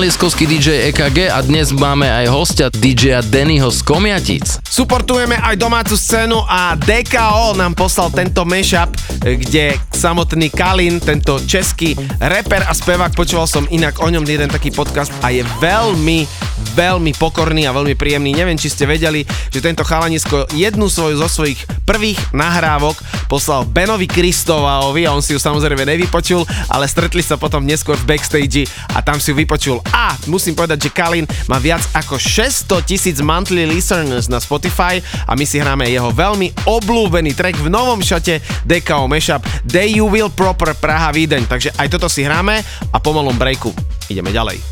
Milan 0.01 0.17
DJ 0.33 0.89
EKG 0.89 1.29
a 1.29 1.45
dnes 1.45 1.77
máme 1.77 2.09
aj 2.09 2.33
hostia 2.33 2.73
DJ 2.73 3.21
Dennyho 3.21 3.69
z 3.69 3.85
Komiatic. 3.85 4.65
Suportujeme 4.65 5.37
aj 5.37 5.61
domácu 5.61 5.93
scénu 5.93 6.41
a 6.49 6.73
DKO 6.73 7.53
nám 7.53 7.77
poslal 7.77 8.09
tento 8.09 8.49
mashup, 8.49 8.89
kde 9.21 9.77
samotný 9.93 10.49
Kalin, 10.49 11.05
tento 11.05 11.37
český 11.45 11.93
reper 12.17 12.65
a 12.65 12.73
spevák, 12.73 13.13
počúval 13.13 13.45
som 13.45 13.69
inak 13.69 14.01
o 14.01 14.09
ňom 14.09 14.25
jeden 14.25 14.49
taký 14.49 14.73
podcast 14.73 15.13
a 15.21 15.37
je 15.37 15.45
veľmi, 15.61 16.25
veľmi 16.73 17.13
pokorný 17.21 17.69
a 17.69 17.77
veľmi 17.77 17.93
príjemný. 17.93 18.33
Neviem, 18.33 18.57
či 18.57 18.73
ste 18.73 18.89
vedeli, 18.89 19.29
že 19.53 19.61
tento 19.61 19.85
chalanisko 19.85 20.49
jednu 20.57 20.89
svoju 20.89 21.21
zo 21.21 21.29
svojich 21.29 21.61
prvých 21.85 22.17
nahrávok 22.33 22.97
poslal 23.29 23.69
Benovi 23.69 24.09
Kristováovi 24.09 25.05
a 25.05 25.13
on 25.13 25.21
si 25.21 25.37
ju 25.37 25.41
samozrejme 25.43 25.85
nevypočul, 25.85 26.49
ale 26.73 26.89
stretli 26.89 27.21
sa 27.21 27.37
potom 27.37 27.69
neskôr 27.69 28.01
v 28.01 28.17
backstage 28.17 28.65
a 28.97 29.05
tam 29.05 29.21
si 29.21 29.29
ju 29.31 29.37
vypočul. 29.37 29.85
Musím 30.29 30.57
povedať, 30.57 30.89
že 30.89 30.95
Kalin 30.95 31.29
má 31.49 31.57
viac 31.57 31.85
ako 31.97 32.19
600 32.19 32.85
tisíc 32.85 33.17
monthly 33.21 33.65
listeners 33.65 34.27
na 34.29 34.41
Spotify 34.43 35.01
a 35.25 35.37
my 35.37 35.45
si 35.45 35.61
hráme 35.61 35.89
jeho 35.89 36.11
veľmi 36.13 36.67
obľúbený 36.67 37.33
track 37.37 37.57
v 37.61 37.69
novom 37.73 38.01
šate 38.01 38.43
DKO 38.67 39.07
Mashup 39.09 39.45
Day 39.65 39.97
You 39.97 40.09
Will 40.09 40.33
Proper 40.33 40.77
Praha 40.77 41.13
Vídeň. 41.15 41.49
Takže 41.49 41.71
aj 41.77 41.89
toto 41.89 42.09
si 42.09 42.25
hráme 42.25 42.61
a 42.91 42.97
po 43.01 43.15
malom 43.17 43.37
breaku 43.37 43.73
ideme 44.11 44.35
ďalej. 44.35 44.70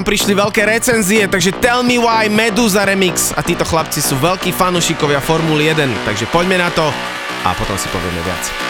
Nám 0.00 0.08
prišli 0.08 0.32
veľké 0.32 0.64
recenzie, 0.64 1.28
takže 1.28 1.52
Tell 1.60 1.84
Me 1.84 2.00
Why 2.00 2.32
Meduza 2.32 2.88
Remix 2.88 3.36
a 3.36 3.44
títo 3.44 3.68
chlapci 3.68 4.00
sú 4.00 4.16
veľkí 4.16 4.48
fanúšikovia 4.48 5.20
Formuly 5.20 5.68
1, 5.76 6.08
takže 6.08 6.24
poďme 6.32 6.56
na 6.56 6.72
to 6.72 6.88
a 7.44 7.52
potom 7.52 7.76
si 7.76 7.84
povieme 7.92 8.24
viac. 8.24 8.69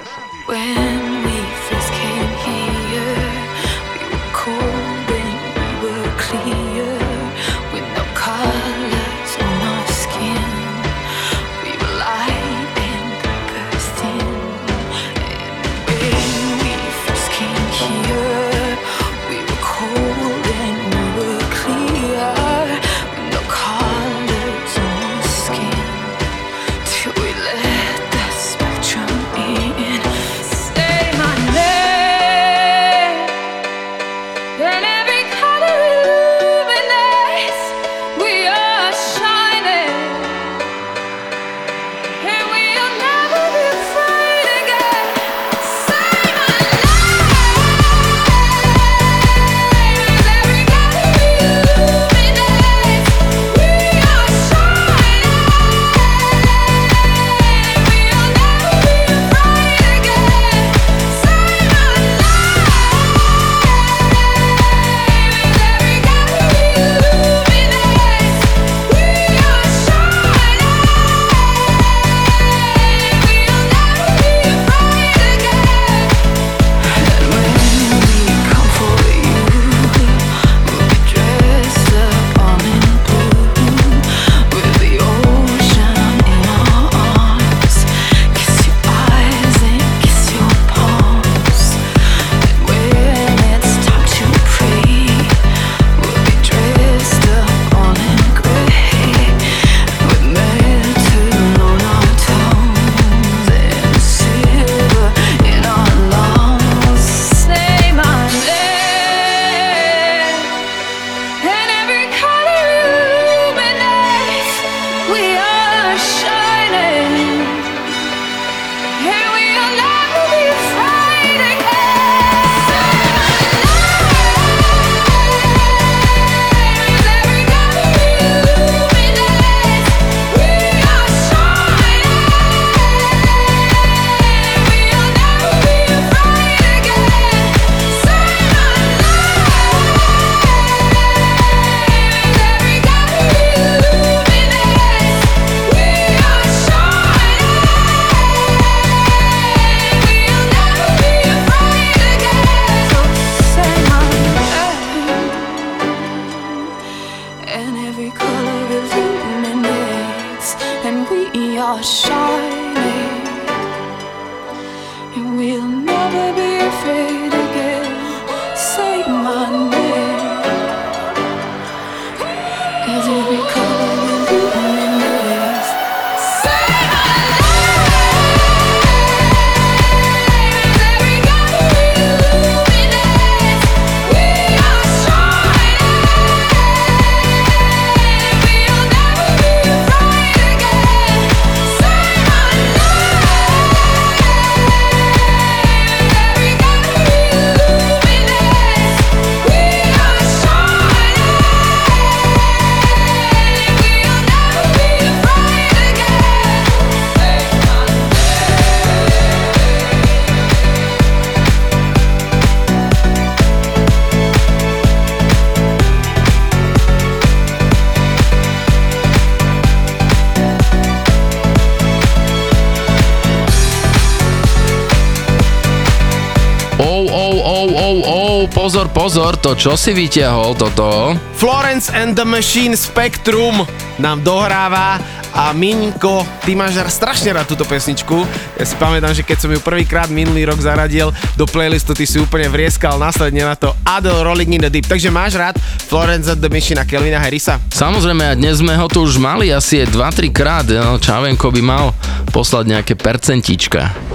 pozor, 229.01 229.33
to 229.33 229.57
čo 229.57 229.73
si 229.73 229.97
vyťahol 229.97 230.53
toto? 230.53 231.17
Florence 231.33 231.89
and 231.89 232.13
the 232.13 232.21
Machine 232.21 232.77
Spectrum 232.77 233.65
nám 233.97 234.21
dohráva 234.21 235.01
a 235.33 235.49
Miňko, 235.57 236.21
ty 236.45 236.53
máš 236.53 236.77
strašne 236.85 237.33
rád 237.33 237.49
túto 237.49 237.65
pesničku. 237.65 238.21
Ja 238.61 238.65
si 238.67 238.77
pamätám, 238.77 239.17
že 239.17 239.25
keď 239.25 239.37
som 239.41 239.49
ju 239.49 239.57
prvýkrát 239.57 240.05
minulý 240.13 240.45
rok 240.45 240.61
zaradil 240.61 241.09
do 241.33 241.49
playlistu, 241.49 241.97
ty 241.97 242.05
si 242.05 242.21
úplne 242.21 242.45
vrieskal 242.45 243.01
následne 243.01 243.41
na 243.41 243.57
to 243.57 243.73
Adele 243.89 244.21
Rolling 244.21 244.53
in 244.53 244.61
the 244.61 244.69
Deep. 244.69 244.85
Takže 244.85 245.09
máš 245.09 245.33
rád 245.33 245.57
Florence 245.89 246.29
and 246.29 246.37
the 246.37 246.51
Machine 246.53 246.77
a 246.77 246.85
Kelvina 246.85 247.17
Harrisa? 247.17 247.57
Samozrejme, 247.73 248.21
a 248.21 248.37
dnes 248.37 248.61
sme 248.61 248.77
ho 248.77 248.85
tu 248.85 249.01
už 249.01 249.17
mali 249.17 249.49
asi 249.49 249.81
2-3 249.81 250.29
krát. 250.29 250.69
No, 250.69 251.01
Čavenko 251.01 251.49
by 251.49 251.61
mal 251.65 251.97
poslať 252.29 252.69
nejaké 252.69 252.93
percentička. 252.93 254.10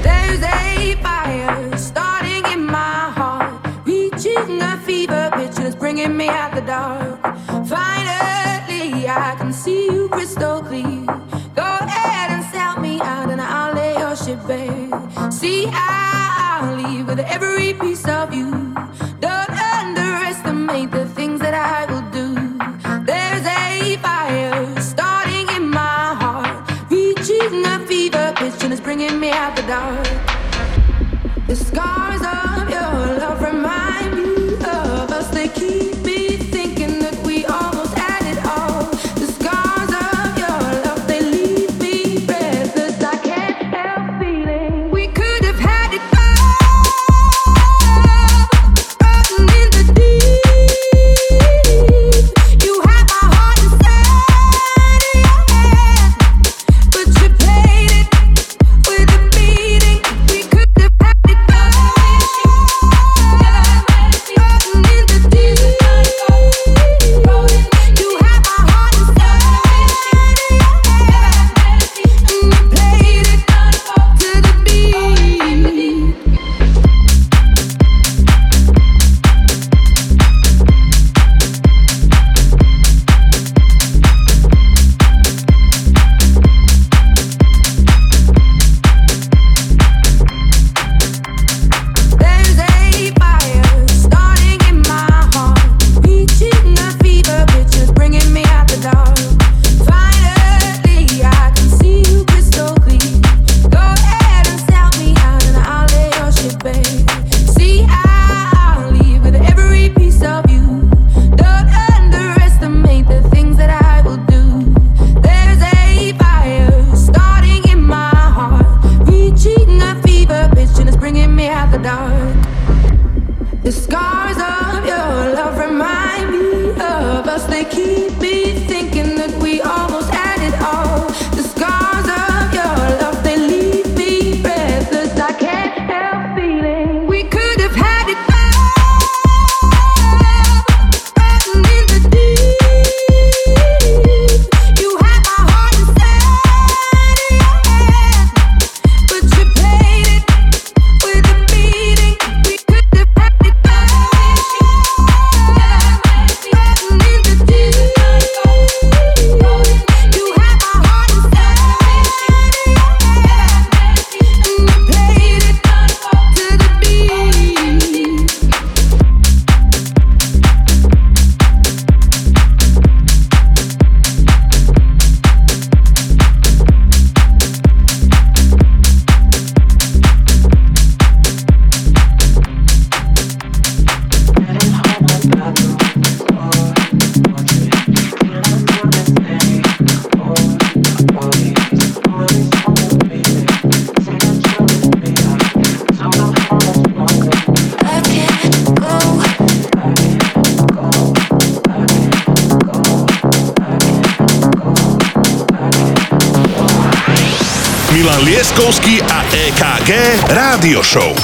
Show. 210.82 211.14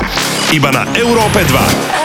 Iba 0.53 0.71
na 0.71 0.85
Európe 0.95 1.45
2. 1.45 2.02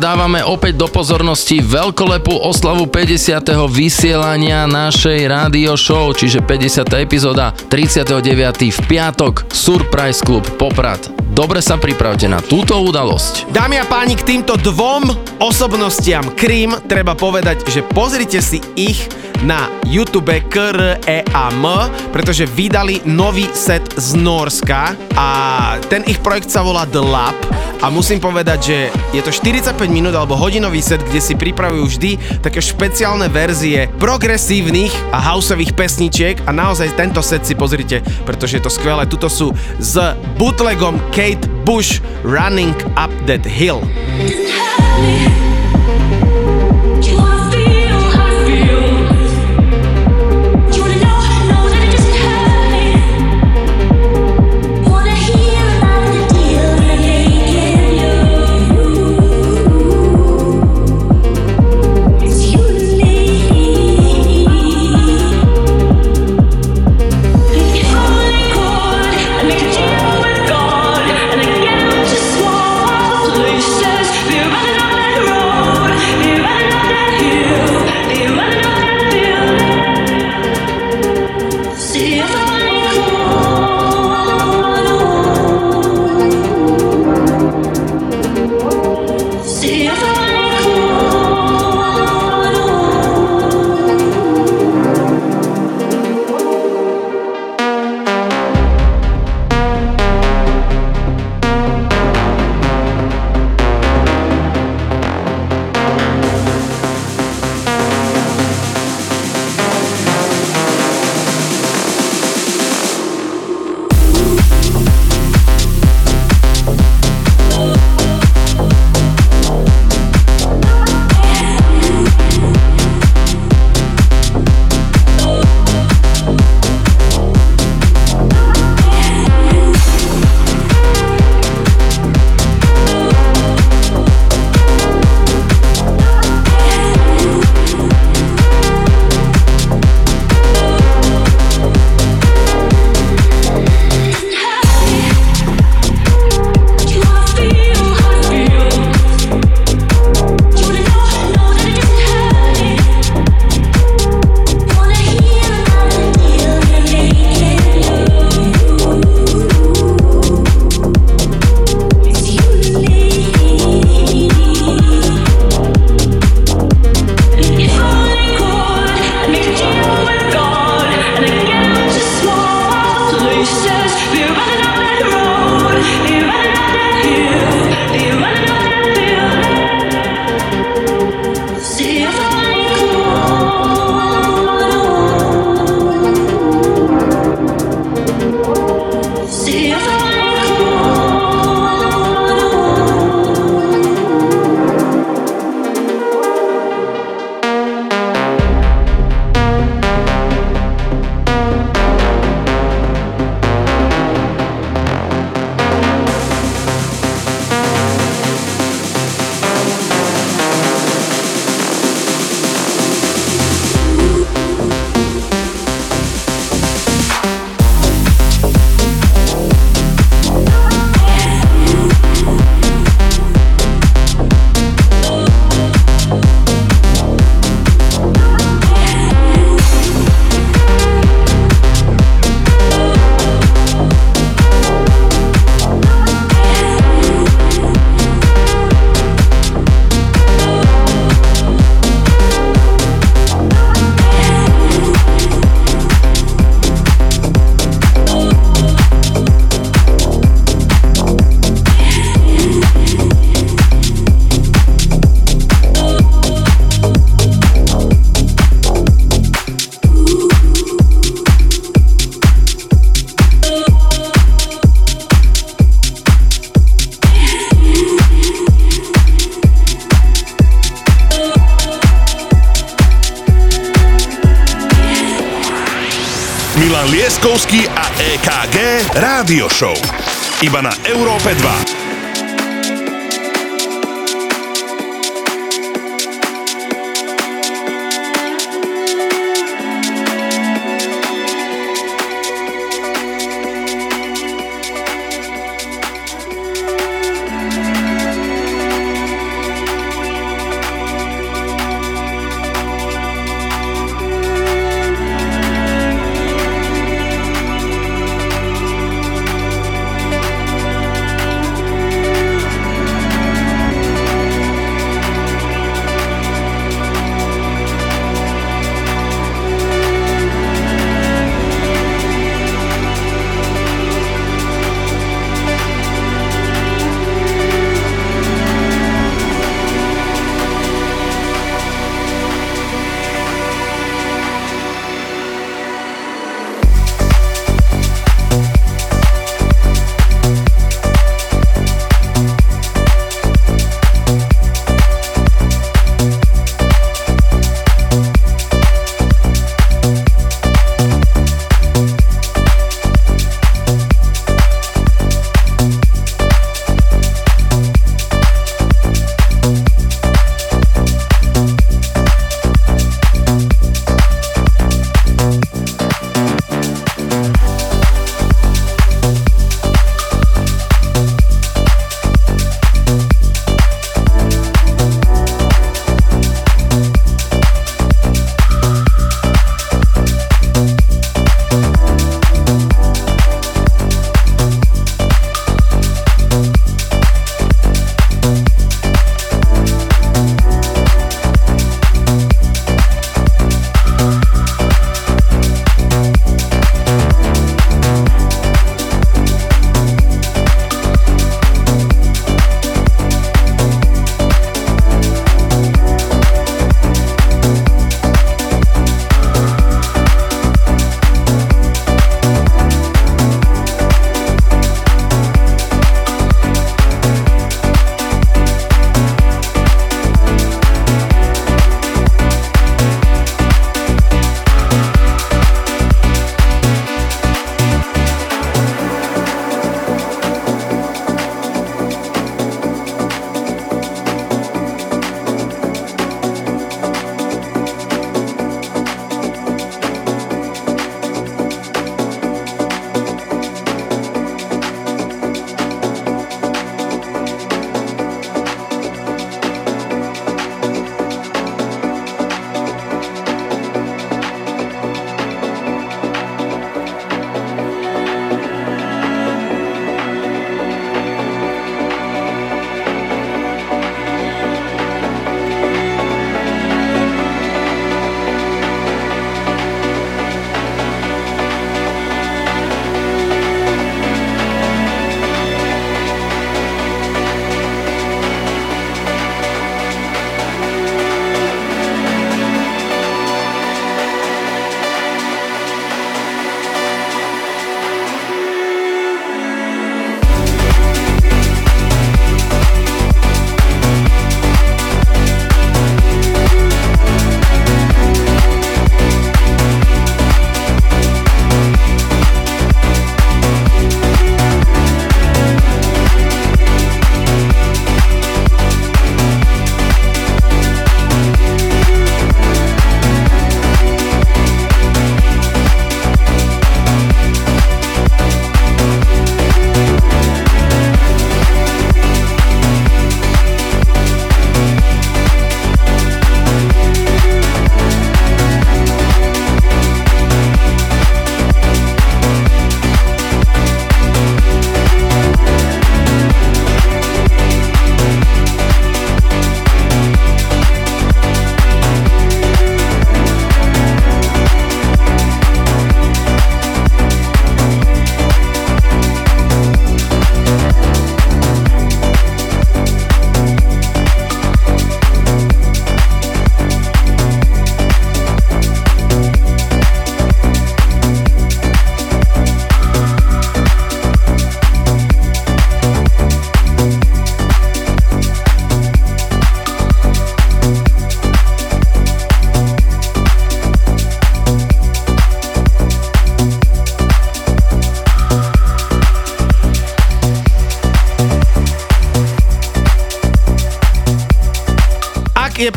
dávame 0.00 0.40
opäť 0.40 0.80
do 0.80 0.88
pozornosti 0.88 1.60
veľkolepú 1.60 2.32
oslavu 2.40 2.88
50. 2.88 3.44
vysielania 3.68 4.64
našej 4.64 5.28
rádio 5.28 5.76
show, 5.76 6.08
čiže 6.08 6.40
50. 6.40 6.88
epizóda 7.04 7.52
39. 7.68 8.72
v 8.72 8.80
piatok 8.88 9.44
Surprise 9.52 10.24
Club 10.24 10.48
Poprad. 10.56 11.12
Dobre 11.36 11.60
sa 11.60 11.76
pripravte 11.76 12.24
na 12.24 12.40
túto 12.40 12.80
udalosť. 12.80 13.52
Dámy 13.52 13.76
a 13.76 13.84
páni, 13.84 14.16
k 14.16 14.24
týmto 14.24 14.56
dvom 14.56 15.04
osobnostiam 15.44 16.32
Krím 16.32 16.72
treba 16.88 17.12
povedať, 17.12 17.68
že 17.68 17.84
pozrite 17.84 18.40
si 18.40 18.64
ich 18.80 19.04
na 19.44 19.68
YouTube 19.84 20.32
KREAM, 20.48 21.64
pretože 22.10 22.48
vydali 22.48 23.04
nový 23.04 23.44
set 23.52 23.84
z 24.00 24.16
Norska 24.16 24.96
a 25.14 25.28
ten 25.92 26.00
ich 26.08 26.18
projekt 26.24 26.48
sa 26.48 26.64
volá 26.64 26.88
The 26.88 27.04
Lab 27.04 27.36
a 27.84 27.92
musím 27.92 28.16
povedať, 28.16 28.58
že 28.64 28.78
je 29.12 29.20
to 29.20 29.28
45 29.28 29.76
minút 29.92 30.16
alebo 30.16 30.32
hodinový 30.32 30.80
set, 30.80 31.04
kde 31.04 31.20
si 31.20 31.36
pripravujú 31.36 31.84
vždy 31.84 32.40
také 32.40 32.64
špeciálne 32.64 33.28
verzie 33.28 33.92
progresívnych 34.00 34.90
a 35.12 35.20
houseových 35.20 35.76
pesničiek 35.76 36.40
a 36.48 36.50
naozaj 36.50 36.96
tento 36.96 37.20
set 37.20 37.44
si 37.44 37.52
pozrite, 37.52 38.00
pretože 38.24 38.56
je 38.56 38.64
to 38.64 38.72
skvelé. 38.72 39.04
Tuto 39.04 39.28
sú 39.28 39.52
s 39.76 40.00
bootlegom 40.40 40.96
Kate 41.12 41.44
Bush 41.68 42.00
Running 42.24 42.72
Up 42.96 43.12
That 43.28 43.44
Hill. 43.44 43.84
Milan 44.96 45.53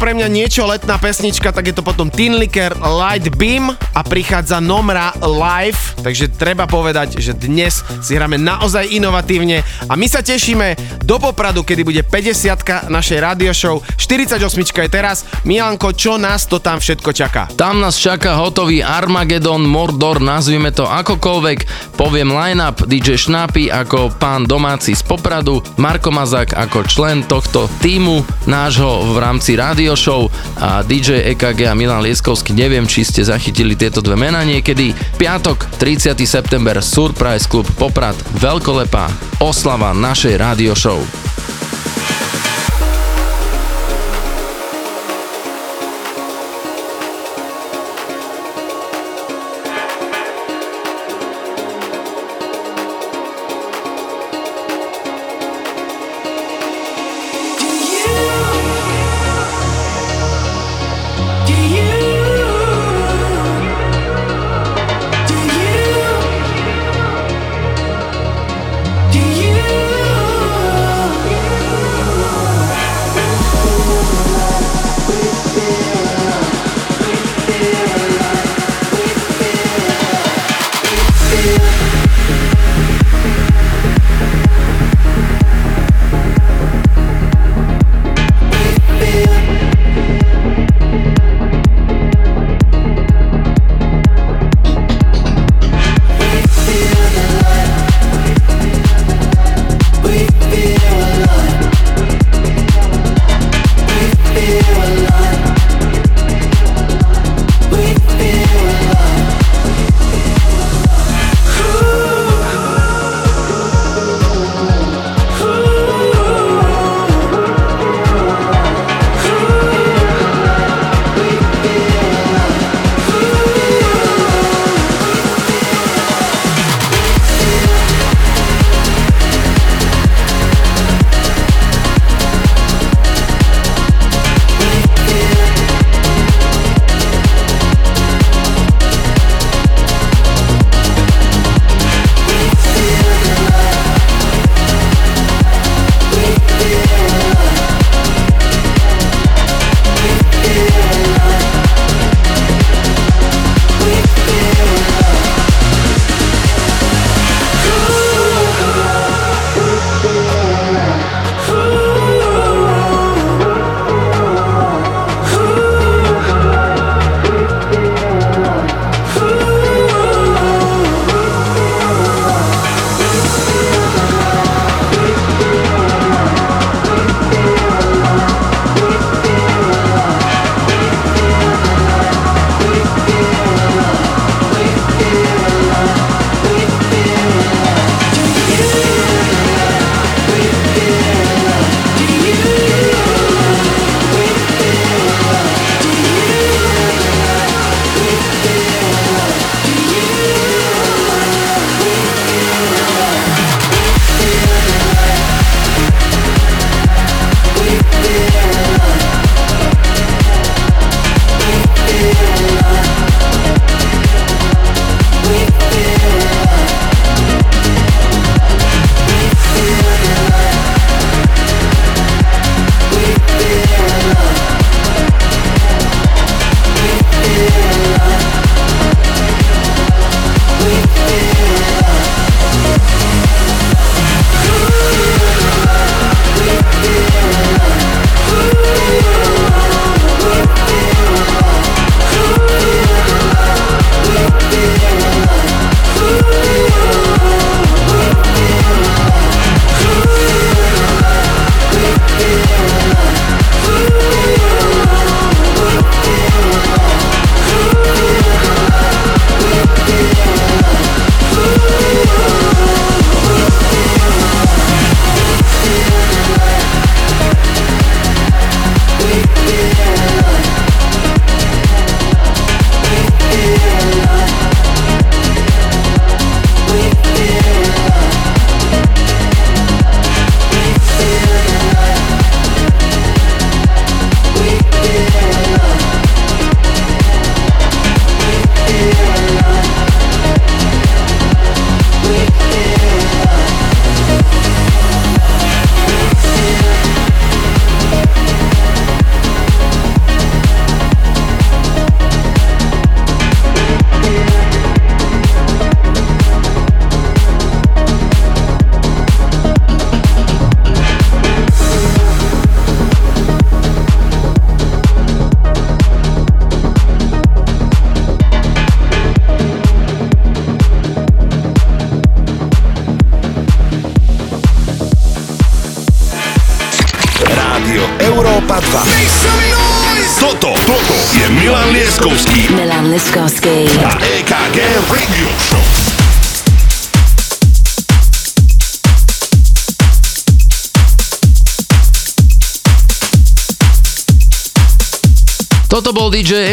pre 0.07 0.15
mňa 0.15 0.31
niečo 0.31 0.63
letná 0.63 0.95
pesnička, 0.95 1.51
tak 1.51 1.67
je 1.67 1.75
to 1.75 1.83
potom 1.83 2.07
Tin 2.07 2.39
Licker 2.39 2.71
Light 2.79 3.27
Beam 3.35 3.75
a 3.75 4.01
prichádza 4.07 4.63
Nomra 4.63 5.11
Live, 5.19 5.99
takže 5.99 6.31
treba 6.31 6.63
povedať, 6.63 7.19
že 7.19 7.35
dnes 7.35 7.83
si 7.99 8.15
hráme 8.15 8.39
naozaj 8.39 8.87
inovatívne 8.87 9.67
a 9.91 9.99
my 9.99 10.07
sa 10.07 10.23
tešíme 10.23 10.79
do 11.03 11.19
Popradu, 11.19 11.59
kedy 11.67 11.83
bude 11.83 12.01
50 12.07 12.87
našej 12.87 13.19
radio 13.19 13.51
show. 13.51 13.83
48 13.99 14.39
je 14.63 14.87
teraz. 14.87 15.27
Milanko, 15.43 15.91
čo 15.91 16.15
nás 16.15 16.47
to 16.47 16.63
tam 16.63 16.79
všetko 16.79 17.11
čaká? 17.11 17.51
Tam 17.59 17.83
nás 17.83 17.99
čaká 17.99 18.39
hotový 18.39 18.79
Armageddon, 18.79 19.67
Mordor, 19.67 20.23
nazvime 20.23 20.71
to 20.71 20.87
akokoľvek. 20.87 21.86
Poviem 21.97 22.29
line-up 22.29 22.85
DJ 22.85 23.17
Šnapy 23.17 23.73
ako 23.73 24.13
pán 24.21 24.45
domáci 24.45 24.93
z 24.93 25.01
Popradu, 25.01 25.65
Marko 25.81 26.13
Mazák 26.13 26.53
ako 26.53 26.85
člen 26.85 27.25
tohto 27.25 27.65
týmu 27.81 28.21
nášho 28.45 29.11
v 29.11 29.17
rámci 29.17 29.57
radio 29.57 29.97
show 29.97 30.29
a 30.61 30.85
DJ 30.85 31.33
EKG 31.33 31.65
a 31.65 31.73
Milan 31.73 32.05
Lieskovský. 32.05 32.53
Neviem, 32.53 32.85
či 32.85 33.01
ste 33.01 33.25
zachytili 33.25 33.73
tieto 33.73 34.05
dve 34.05 34.13
mená 34.13 34.45
niekedy. 34.45 34.93
Piatok, 35.17 35.81
30. 35.81 36.13
september, 36.23 36.77
Surprise 36.85 37.49
Club 37.49 37.65
Poprad, 37.75 38.15
veľkolepá 38.37 39.09
oslava 39.41 39.89
našej 39.97 40.37
radio 40.37 40.77
show. 40.77 41.26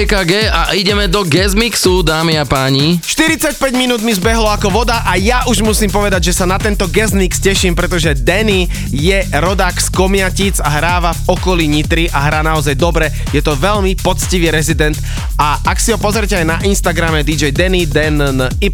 EKG 0.05 0.53
a 0.53 0.77
ideme 0.77 1.09
do 1.09 1.25
Guest 1.25 1.57
Mixu, 1.57 2.05
dámy 2.05 2.37
a 2.37 2.45
páni. 2.45 3.01
45 3.01 3.57
minút 3.73 4.05
mi 4.05 4.13
zbehlo 4.13 4.45
ako 4.53 4.69
voda 4.69 5.01
a 5.01 5.17
ja 5.17 5.49
už 5.49 5.65
musím 5.65 5.89
povedať, 5.89 6.29
že 6.29 6.37
sa 6.37 6.45
na 6.45 6.61
tento 6.61 6.85
guest 6.93 7.17
mix 7.17 7.41
teším, 7.41 7.73
pretože 7.73 8.13
Danny 8.13 8.69
je 8.93 9.25
rodák 9.33 9.73
z 9.73 9.89
Komiatic 9.89 10.61
a 10.61 10.69
hráva 10.69 11.17
v 11.17 11.33
okolí 11.33 11.65
Nitry 11.65 12.13
a 12.13 12.21
hrá 12.21 12.45
naozaj 12.45 12.77
dobre. 12.77 13.09
Je 13.33 13.41
to 13.41 13.57
veľmi 13.57 13.97
poctivý 14.05 14.53
rezident 14.53 14.93
a 15.39 15.59
ak 15.63 15.79
si 15.83 15.91
ho 15.91 15.99
pozrite 15.99 16.39
aj 16.39 16.47
na 16.47 16.57
Instagrame 16.63 17.27
DJ 17.27 17.51
Danny, 17.51 17.87
Den 17.87 18.21
Y, 18.63 18.71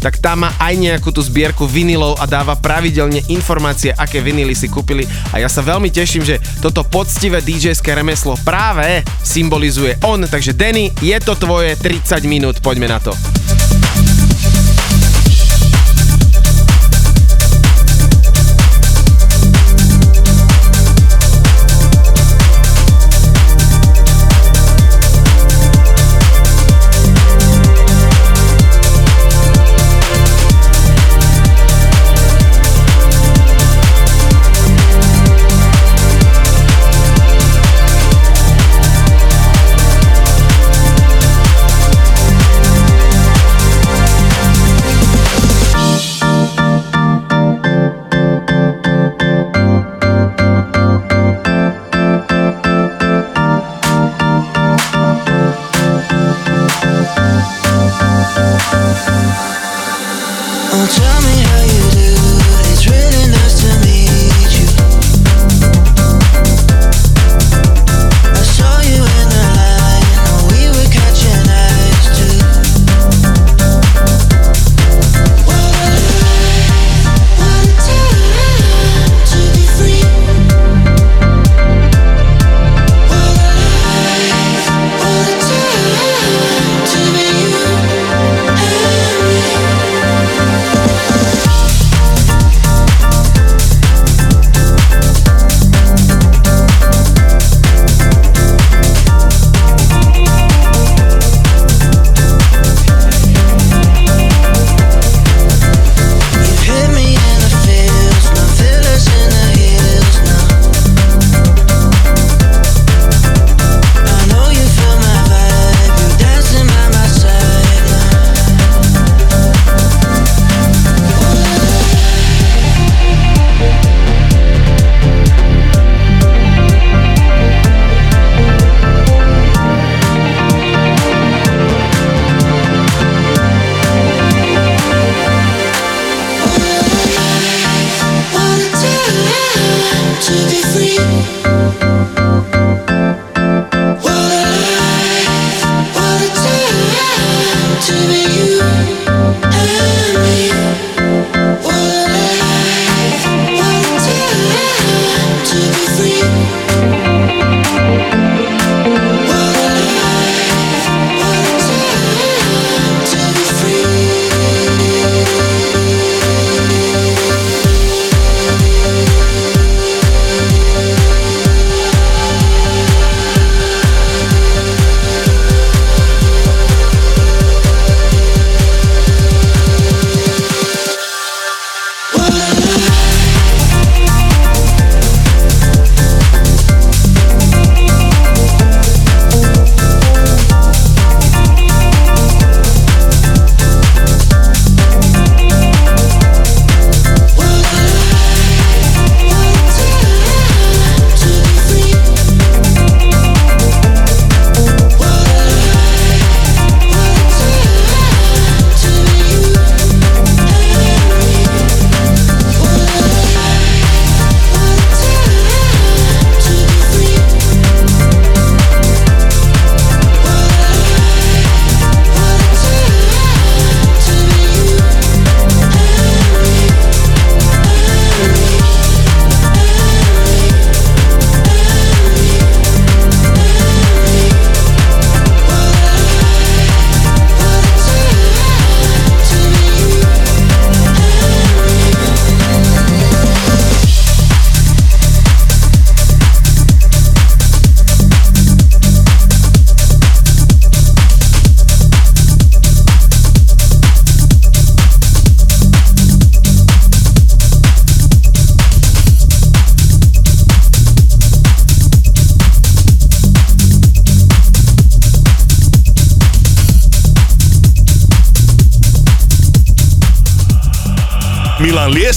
tak 0.00 0.22
tam 0.22 0.46
má 0.46 0.54
aj 0.56 0.74
nejakú 0.78 1.10
tú 1.10 1.20
zbierku 1.20 1.66
vinilov 1.66 2.16
a 2.22 2.24
dáva 2.26 2.56
pravidelne 2.56 3.20
informácie, 3.28 3.94
aké 3.94 4.22
vinily 4.22 4.54
si 4.54 4.70
kúpili 4.70 5.04
a 5.34 5.42
ja 5.42 5.48
sa 5.50 5.60
veľmi 5.60 5.90
teším, 5.90 6.22
že 6.22 6.38
toto 6.62 6.86
poctivé 6.86 7.42
DJ-ské 7.42 7.92
remeslo 7.94 8.38
práve 8.46 9.02
symbolizuje 9.20 9.98
on, 10.06 10.24
takže 10.26 10.54
Danny, 10.54 10.94
je 11.02 11.16
to 11.20 11.34
tvoje 11.36 11.74
30 11.78 12.22
minút, 12.26 12.62
poďme 12.62 12.88
na 12.90 12.98
to. 13.02 13.12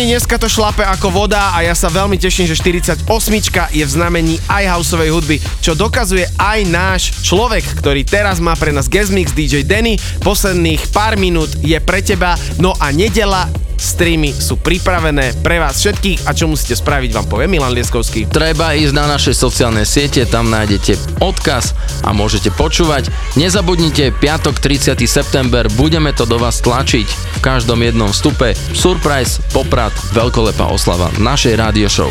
Páni, 0.00 0.16
dneska 0.16 0.40
to 0.40 0.48
šlape 0.48 0.80
ako 0.80 1.12
voda 1.12 1.52
a 1.52 1.60
ja 1.60 1.76
sa 1.76 1.92
veľmi 1.92 2.16
teším, 2.16 2.48
že 2.48 2.56
48 2.56 3.04
je 3.68 3.84
v 3.84 3.90
znamení 3.92 4.40
aj 4.48 4.80
houseovej 4.80 5.12
hudby, 5.12 5.36
čo 5.60 5.76
dokazuje 5.76 6.24
aj 6.40 6.64
náš 6.72 7.12
človek, 7.20 7.60
ktorý 7.76 8.08
teraz 8.08 8.40
má 8.40 8.56
pre 8.56 8.72
nás 8.72 8.88
guest 8.88 9.12
mix 9.12 9.36
DJ 9.36 9.60
Denny. 9.60 10.00
Posledných 10.24 10.88
pár 10.88 11.20
minút 11.20 11.52
je 11.60 11.76
pre 11.84 12.00
teba, 12.00 12.40
no 12.56 12.72
a 12.80 12.88
nedela 12.96 13.44
streamy 13.76 14.32
sú 14.32 14.56
pripravené 14.56 15.36
pre 15.44 15.60
vás 15.60 15.76
všetkých 15.76 16.24
a 16.24 16.32
čo 16.32 16.48
musíte 16.48 16.80
spraviť 16.80 17.16
vám 17.16 17.28
povie 17.28 17.52
Milan 17.52 17.76
Lieskovský. 17.76 18.24
Treba 18.32 18.72
ísť 18.72 18.96
na 18.96 19.04
naše 19.04 19.36
sociálne 19.36 19.84
siete, 19.84 20.24
tam 20.24 20.48
nájdete 20.48 21.20
odkaz 21.20 21.76
a 22.04 22.16
môžete 22.16 22.48
počúvať. 22.56 23.12
Nezabudnite, 23.36 24.16
piatok 24.16 24.64
30. 24.64 24.96
september, 25.04 25.68
budeme 25.76 26.16
to 26.16 26.24
do 26.24 26.40
vás 26.40 26.64
tlačiť 26.64 27.29
každom 27.40 27.80
jednom 27.80 28.12
vstupe. 28.12 28.52
Surprise, 28.76 29.40
Poprad, 29.50 29.96
veľkolepá 30.12 30.68
oslava 30.68 31.08
našej 31.16 31.56
rádio 31.56 31.88
show. 31.88 32.10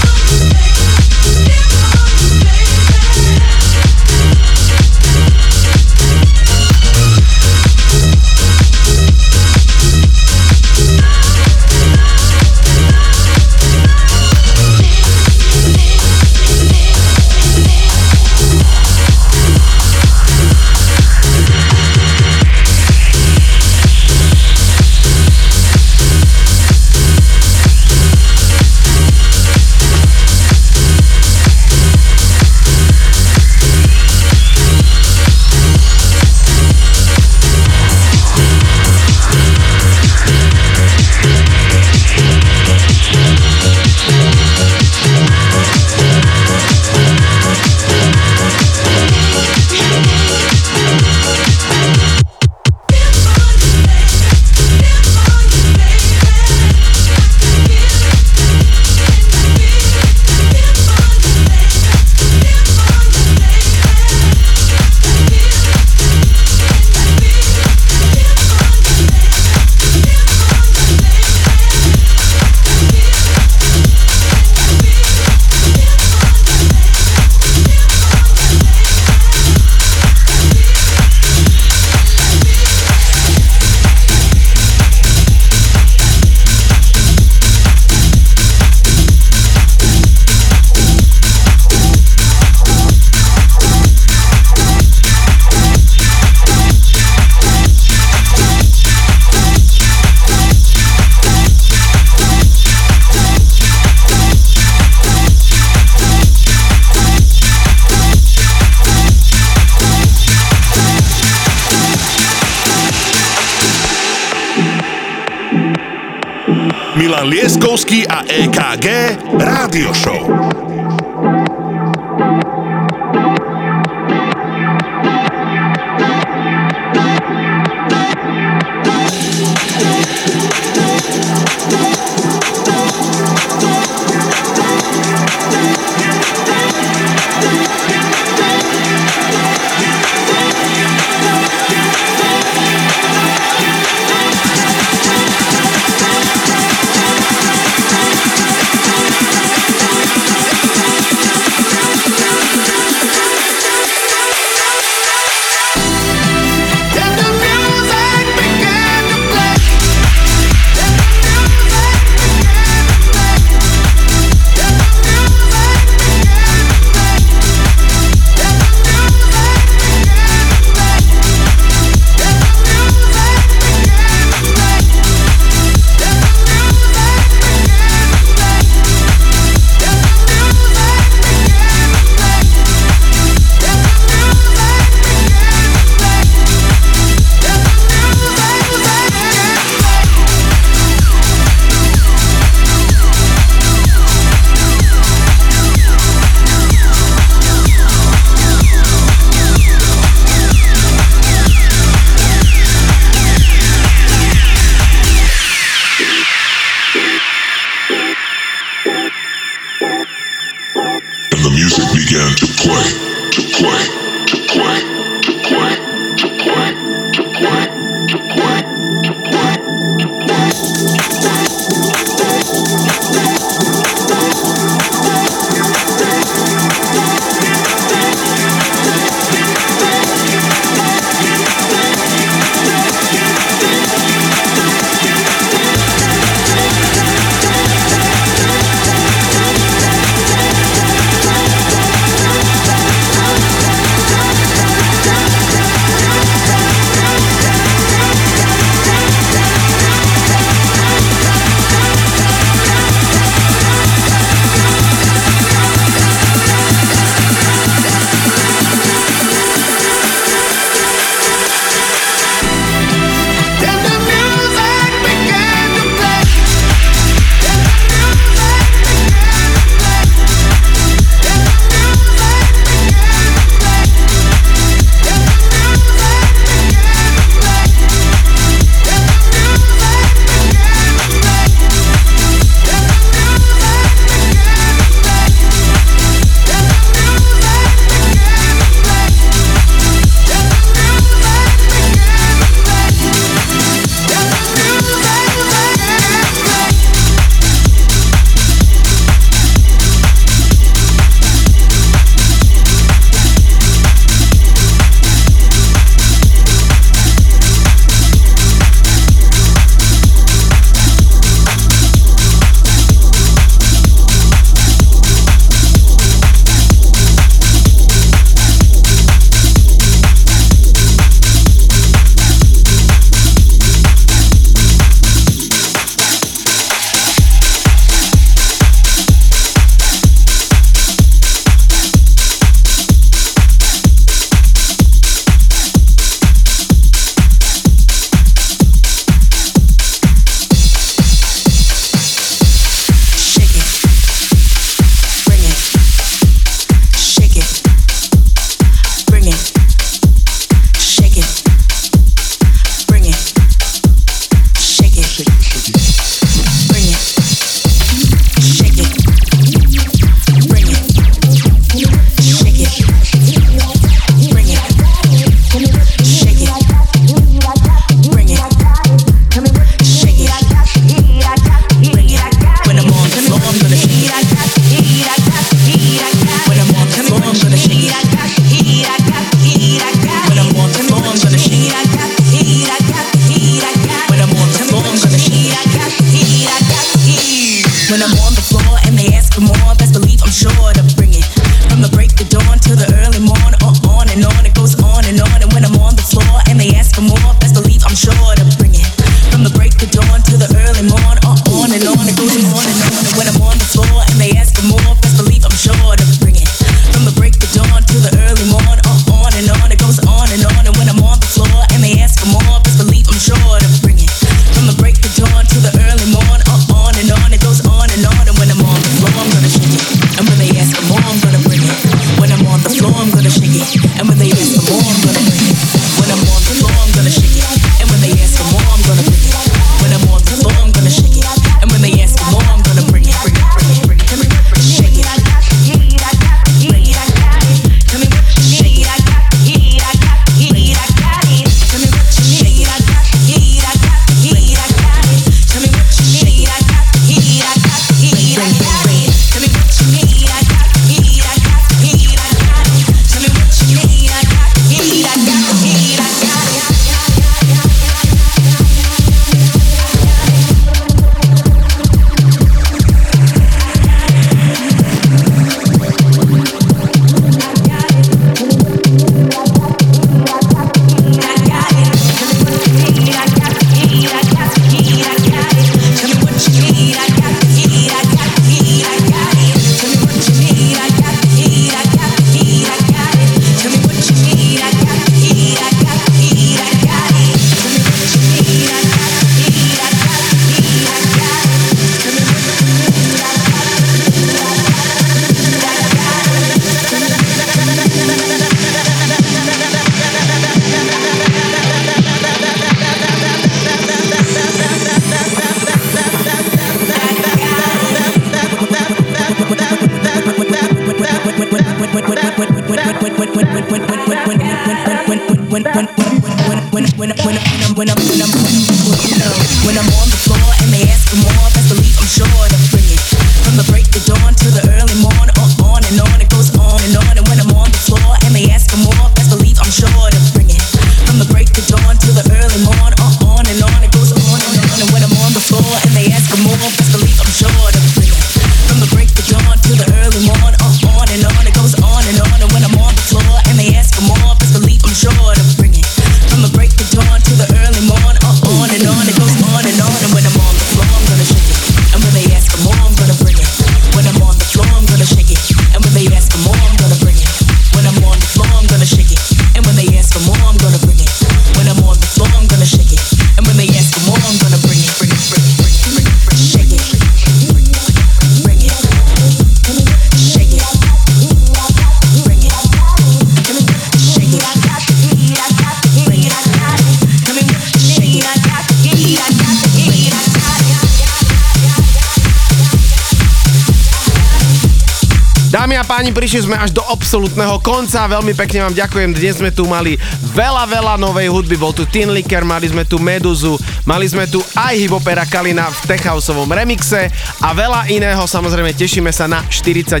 prišli 586.16 586.48
sme 586.48 586.56
až 586.56 586.72
do 586.72 586.80
absolútneho 586.88 587.60
konca. 587.60 588.08
Veľmi 588.08 588.32
pekne 588.32 588.64
vám 588.64 588.72
ďakujem. 588.72 589.12
Dnes 589.12 589.36
sme 589.36 589.52
tu 589.52 589.68
mali 589.68 590.00
veľa, 590.32 590.64
veľa 590.64 590.94
novej 590.96 591.28
hudby. 591.28 591.60
Bol 591.60 591.76
tu 591.76 591.84
Tin 591.84 592.08
Licker, 592.08 592.40
mali 592.40 592.72
sme 592.72 592.88
tu 592.88 592.96
Meduzu, 592.96 593.60
mali 593.84 594.08
sme 594.08 594.24
tu 594.24 594.40
aj 594.56 594.80
Hipopera 594.80 595.28
Kalina 595.28 595.68
v 595.68 595.76
Techhouseovom 595.84 596.48
remixe 596.48 597.12
a 597.44 597.52
veľa 597.52 597.92
iného. 597.92 598.24
Samozrejme 598.24 598.72
tešíme 598.72 599.12
sa 599.12 599.28
na 599.28 599.44
49 599.52 600.00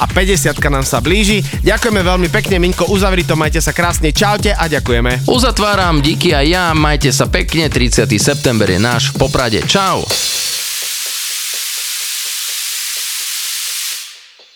a 0.00 0.04
50 0.08 0.56
nám 0.72 0.88
sa 0.88 1.04
blíži. 1.04 1.44
Ďakujeme 1.60 2.00
veľmi 2.00 2.28
pekne, 2.32 2.56
Minko, 2.56 2.88
uzavri 2.88 3.20
to, 3.28 3.36
majte 3.36 3.60
sa 3.60 3.76
krásne, 3.76 4.16
čaute 4.16 4.56
a 4.56 4.64
ďakujeme. 4.64 5.28
Uzatváram, 5.28 6.00
díky 6.00 6.32
a 6.32 6.40
ja, 6.40 6.72
majte 6.72 7.12
sa 7.12 7.28
pekne, 7.28 7.68
30. 7.68 8.08
september 8.16 8.64
je 8.64 8.80
náš 8.80 9.12
v 9.12 9.28
Poprade. 9.28 9.60
Čau! 9.68 10.08